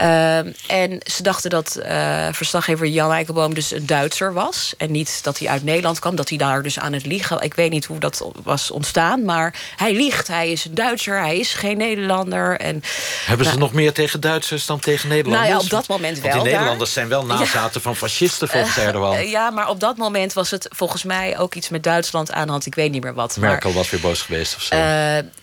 [0.00, 4.74] Uh, en ze dachten dat uh, verslaggever Jan Eikelboom dus een Duitser was.
[4.76, 7.40] En niet dat hij uit Nederland kwam, dat hij daar dus aan het liegen.
[7.40, 10.28] Ik weet niet hoe dat was ontstaan, maar hij liegt.
[10.28, 12.58] Hij is een Duitser, hij is geen Nederlander.
[12.60, 12.82] En,
[13.26, 15.48] Hebben ze nou, nog meer tegen Duitsers dan tegen Nederlanders?
[15.48, 16.30] Nou ja, op dat moment wel.
[16.30, 17.80] Want die Nederlanders zijn wel nazaten ja.
[17.80, 19.28] van fascisten volgens uh, Erdogan.
[19.28, 22.50] ja, maar op dat moment was het volgens mij ook iets met Duitsland aan de
[22.50, 22.66] hand.
[22.66, 23.36] Ik weet niet meer wat.
[23.36, 24.76] Merkel maar, was weer boos geweest of zo.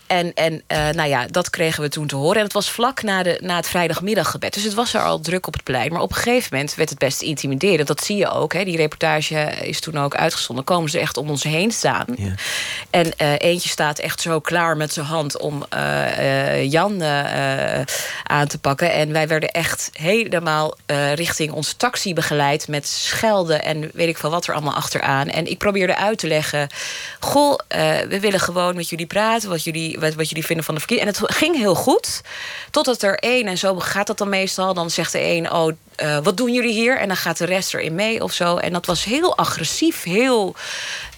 [0.08, 2.36] En, en uh, nou ja, dat kregen we toen te horen.
[2.36, 4.54] En het was vlak na, de, na het vrijdagmiddaggebed.
[4.54, 5.92] Dus het was er al druk op het plein.
[5.92, 7.88] Maar op een gegeven moment werd het best intimiderend.
[7.88, 8.52] Dat zie je ook.
[8.52, 8.64] Hè.
[8.64, 10.64] Die reportage is toen ook uitgezonden.
[10.64, 12.06] Komen ze echt om ons heen staan.
[12.16, 12.32] Ja.
[12.90, 17.02] En uh, eentje staat echt zo klaar met zijn hand om uh, Jan
[18.22, 18.92] aan te pakken.
[18.92, 20.76] En wij werden echt helemaal
[21.14, 22.68] richting onze taxi begeleid.
[22.68, 25.28] Met schelden en weet ik veel wat er allemaal achteraan.
[25.28, 26.68] En ik probeerde uit te leggen.
[27.20, 27.58] Goh,
[28.08, 29.48] we willen gewoon met jullie praten.
[29.48, 31.14] Wat jullie wat, wat jullie vinden van de verkiezingen.
[31.14, 32.20] En het ging heel goed.
[32.70, 36.18] Totdat er één, en zo gaat dat dan meestal, dan zegt de één: Oh, eh,
[36.22, 36.98] wat doen jullie hier?
[36.98, 38.56] En dan gaat de rest erin mee of zo.
[38.56, 40.54] En dat was heel agressief, heel...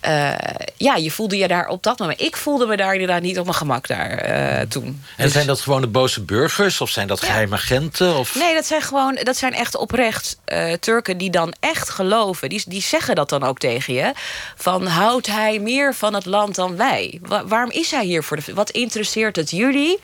[0.08, 0.32] Uh,
[0.76, 2.20] ja, je voelde je daar op dat moment.
[2.20, 4.84] Ik voelde me daar inderdaad niet op mijn gemak daar uh, toen.
[5.16, 5.32] En dus...
[5.32, 7.26] zijn dat gewoon de boze burgers of zijn dat ja.
[7.26, 8.16] geheime agenten?
[8.16, 8.34] Of...
[8.34, 12.48] Nee, dat zijn gewoon, dat zijn echt oprecht uh, Turken die dan echt geloven.
[12.48, 14.12] Die, die zeggen dat dan ook tegen je.
[14.56, 17.18] Van houdt hij meer van het land dan wij?
[17.22, 18.54] Wa waarom is hij hier voor de.
[18.54, 19.98] Wat interesseert het jullie?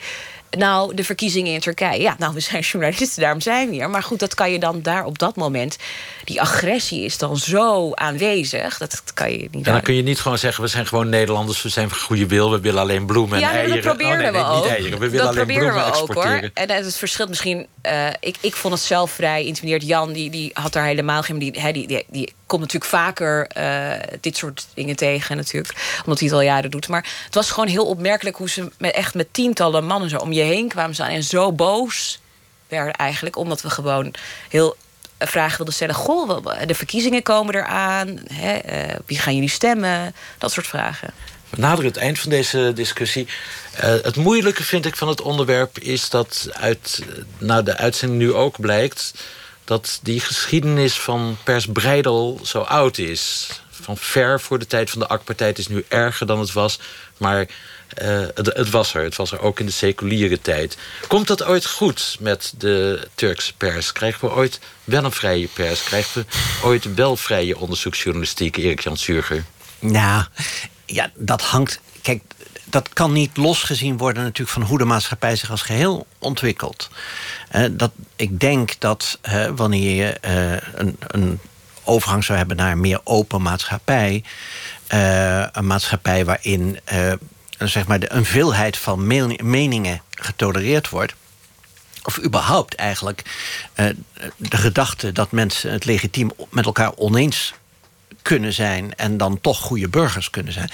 [0.49, 2.01] Nou, de verkiezingen in Turkije.
[2.01, 3.89] Ja, nou, we zijn journalisten, daarom zijn we hier.
[3.89, 5.77] Maar goed, dat kan je dan daar op dat moment...
[6.23, 9.65] die agressie is dan zo aanwezig, dat, dat kan je niet...
[9.65, 11.61] En dan kun je niet gewoon zeggen, we zijn gewoon Nederlanders...
[11.61, 13.75] we zijn van goede wil, we willen alleen bloemen ja, en eieren.
[13.75, 14.65] Ja, dat probeerden oh, nee, we ook.
[14.65, 16.13] Eieren, we willen dat alleen bloemen we ook.
[16.13, 16.49] Hoor.
[16.53, 17.67] En het verschilt misschien...
[17.85, 19.87] Uh, ik, ik vond het zelf vrij intimideerd.
[19.87, 21.39] Jan, die, die had daar helemaal geen...
[21.39, 23.91] Die, die, die, die komt natuurlijk vaker uh,
[24.21, 25.97] dit soort dingen tegen natuurlijk.
[26.03, 26.87] Omdat hij het al jaren doet.
[26.87, 30.31] Maar het was gewoon heel opmerkelijk hoe ze met, echt met tientallen mannen zo om
[30.31, 31.09] je heen kwamen staan.
[31.09, 32.19] En zo boos
[32.67, 33.35] werden eigenlijk.
[33.35, 34.13] Omdat we gewoon
[34.49, 34.75] heel
[35.19, 35.95] vragen wilden stellen.
[35.95, 38.19] Goh, de verkiezingen komen eraan.
[38.33, 40.15] Hè, uh, wie gaan jullie stemmen?
[40.37, 41.13] Dat soort vragen.
[41.49, 43.27] We naderen het eind van deze discussie.
[43.75, 47.03] Uh, het moeilijke vind ik van het onderwerp is dat uit
[47.37, 49.13] nou, de uitzending nu ook blijkt
[49.63, 53.47] dat die geschiedenis van pers Breidel zo oud is.
[53.81, 55.47] Van ver voor de tijd van de AK-partij.
[55.47, 56.79] Het is nu erger dan het was.
[57.17, 57.47] Maar
[58.01, 59.03] uh, het, het, was er.
[59.03, 60.77] Het was er ook in de seculiere tijd.
[61.07, 63.91] Komt dat ooit goed met de Turkse pers?
[63.91, 65.83] Krijgen we ooit wel een vrije pers?
[65.83, 69.43] Krijgen we ooit wel vrije onderzoeksjournalistiek, Erik-Jan Surger?
[69.79, 70.23] Nou,
[70.85, 71.79] ja, dat hangt...
[72.01, 72.21] Kijk,
[72.69, 76.89] dat kan niet losgezien worden natuurlijk van hoe de maatschappij zich als geheel ontwikkelt.
[77.55, 79.19] Uh, dat, ik denk dat
[79.55, 81.39] wanneer je uh, een, een,
[81.87, 84.23] overgang zou hebben naar een meer open maatschappij,
[85.51, 86.79] een maatschappij waarin
[87.57, 89.07] zeg maar de, een veelheid van
[89.43, 91.13] meningen getolereerd wordt.
[92.03, 93.23] Of überhaupt eigenlijk
[94.37, 97.53] de gedachte dat mensen het legitiem met elkaar oneens
[98.21, 100.69] kunnen zijn en dan toch goede burgers kunnen zijn.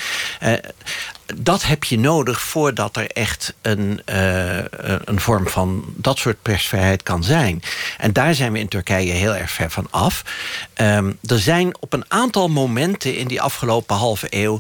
[1.34, 4.58] Uh, dat heb je nodig voordat er echt een, uh,
[5.06, 7.62] een vorm van dat soort persvrijheid kan zijn.
[7.98, 10.24] En daar zijn we in Turkije heel erg ver van af.
[10.76, 14.60] Um, er zijn op een aantal momenten in die afgelopen halve eeuw.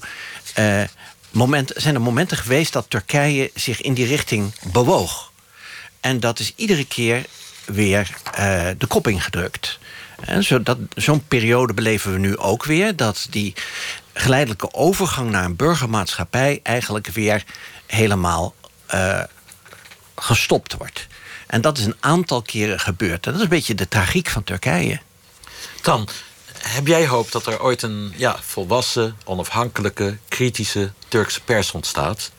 [0.59, 0.81] Uh,
[1.31, 5.31] moment, zijn er momenten geweest dat Turkije zich in die richting bewoog.
[5.99, 7.25] En dat is iedere keer
[7.65, 8.09] weer
[8.77, 9.79] de kop ingedrukt.
[10.95, 12.95] Zo'n periode beleven we nu ook weer.
[12.95, 13.53] Dat die
[14.13, 17.43] geleidelijke overgang naar een burgermaatschappij eigenlijk weer
[17.85, 18.55] helemaal
[18.93, 19.23] uh,
[20.15, 21.07] gestopt wordt.
[21.47, 23.25] En dat is een aantal keren gebeurd.
[23.25, 24.99] En dat is een beetje de tragiek van Turkije.
[25.81, 26.07] Dan,
[26.57, 32.31] heb jij hoop dat er ooit een ja, volwassen, onafhankelijke, kritische Turkse pers ontstaat?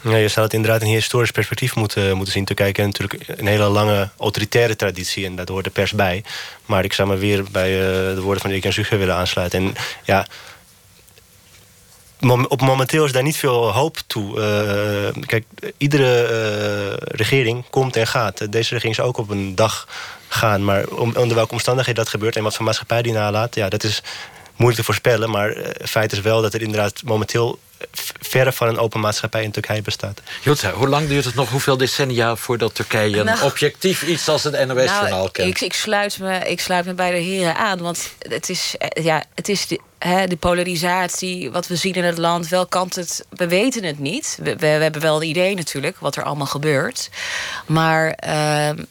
[0.00, 2.44] Ja, je zou het inderdaad in een historisch perspectief moeten, moeten zien.
[2.44, 5.26] Turkije kent natuurlijk een hele lange autoritaire traditie...
[5.26, 6.24] en daar hoort de pers bij.
[6.66, 9.60] Maar ik zou me weer bij uh, de woorden van Erik en Zuger willen aansluiten.
[9.60, 9.74] En
[10.04, 10.26] ja,
[12.48, 14.36] op momenteel is daar niet veel hoop toe.
[14.36, 15.44] Uh, kijk,
[15.76, 18.52] iedere uh, regering komt en gaat.
[18.52, 19.88] Deze regering is ook op een dag
[20.28, 20.64] gaan.
[20.64, 22.36] Maar onder welke omstandigheden dat gebeurt...
[22.36, 23.54] en wat voor maatschappij die nalaat...
[23.54, 24.02] ja, dat is
[24.58, 25.30] moeilijk te voorspellen.
[25.30, 27.58] Maar feit is wel dat er inderdaad momenteel
[28.20, 30.20] verre van een open maatschappij in Turkije bestaat.
[30.42, 32.36] Jutta, hoe lang duurt het nog, hoeveel decennia...
[32.36, 35.48] voordat Turkije nou, een objectief iets als het NOS-journaal nou, kent?
[35.48, 37.78] Ik, ik, sluit me, ik sluit me bij de heren aan.
[37.78, 42.18] Want het is, ja, het is de, hè, de polarisatie, wat we zien in het
[42.18, 42.48] land...
[42.48, 43.26] welk kant het...
[43.30, 44.38] We weten het niet.
[44.42, 47.10] We, we, we hebben wel een idee natuurlijk, wat er allemaal gebeurt.
[47.66, 48.18] Maar...
[48.28, 48.84] Uh,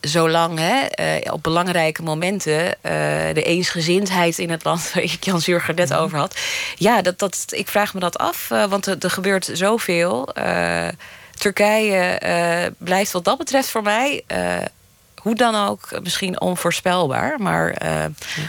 [0.00, 0.86] zolang hè,
[1.24, 2.72] uh, op belangrijke momenten uh,
[3.34, 6.36] de eensgezindheid in het land, waar ik Jan Zurger net over had.
[6.76, 10.28] Ja, dat, dat, ik vraag me dat af, uh, want er, er, gebeurt zoveel.
[11.34, 14.24] Turkije blijft wat dat betreft voor mij.
[15.14, 17.34] hoe dan ook, misschien onvoorspelbaar.
[17.38, 17.76] Maar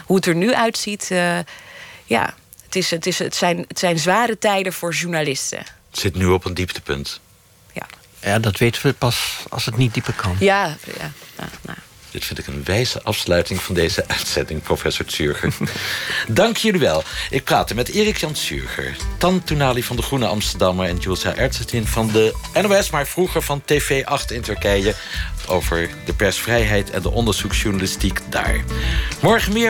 [0.05, 1.07] hoe het er nu uitziet,
[2.05, 2.33] ja,
[2.65, 5.57] het, is, het, is, het, zijn, het zijn zware tijden voor journalisten.
[5.89, 7.19] Het zit nu op een dieptepunt.
[8.21, 10.35] Ja, dat weten we pas als het niet dieper kan.
[10.39, 11.11] Ja, ja.
[11.37, 11.77] ja nou.
[12.11, 15.53] Dit vind ik een wijze afsluiting van deze uitzending, professor Zurger.
[16.27, 17.03] Dank jullie wel.
[17.29, 20.87] Ik praatte met Erik Jan Zurger, Tan Toenali van de Groene Amsterdammer...
[20.87, 24.95] en Julsa Ertzetin van de NOS, maar vroeger van TV8 in Turkije...
[25.47, 28.63] over de persvrijheid en de onderzoeksjournalistiek daar.
[29.21, 29.69] Morgen meer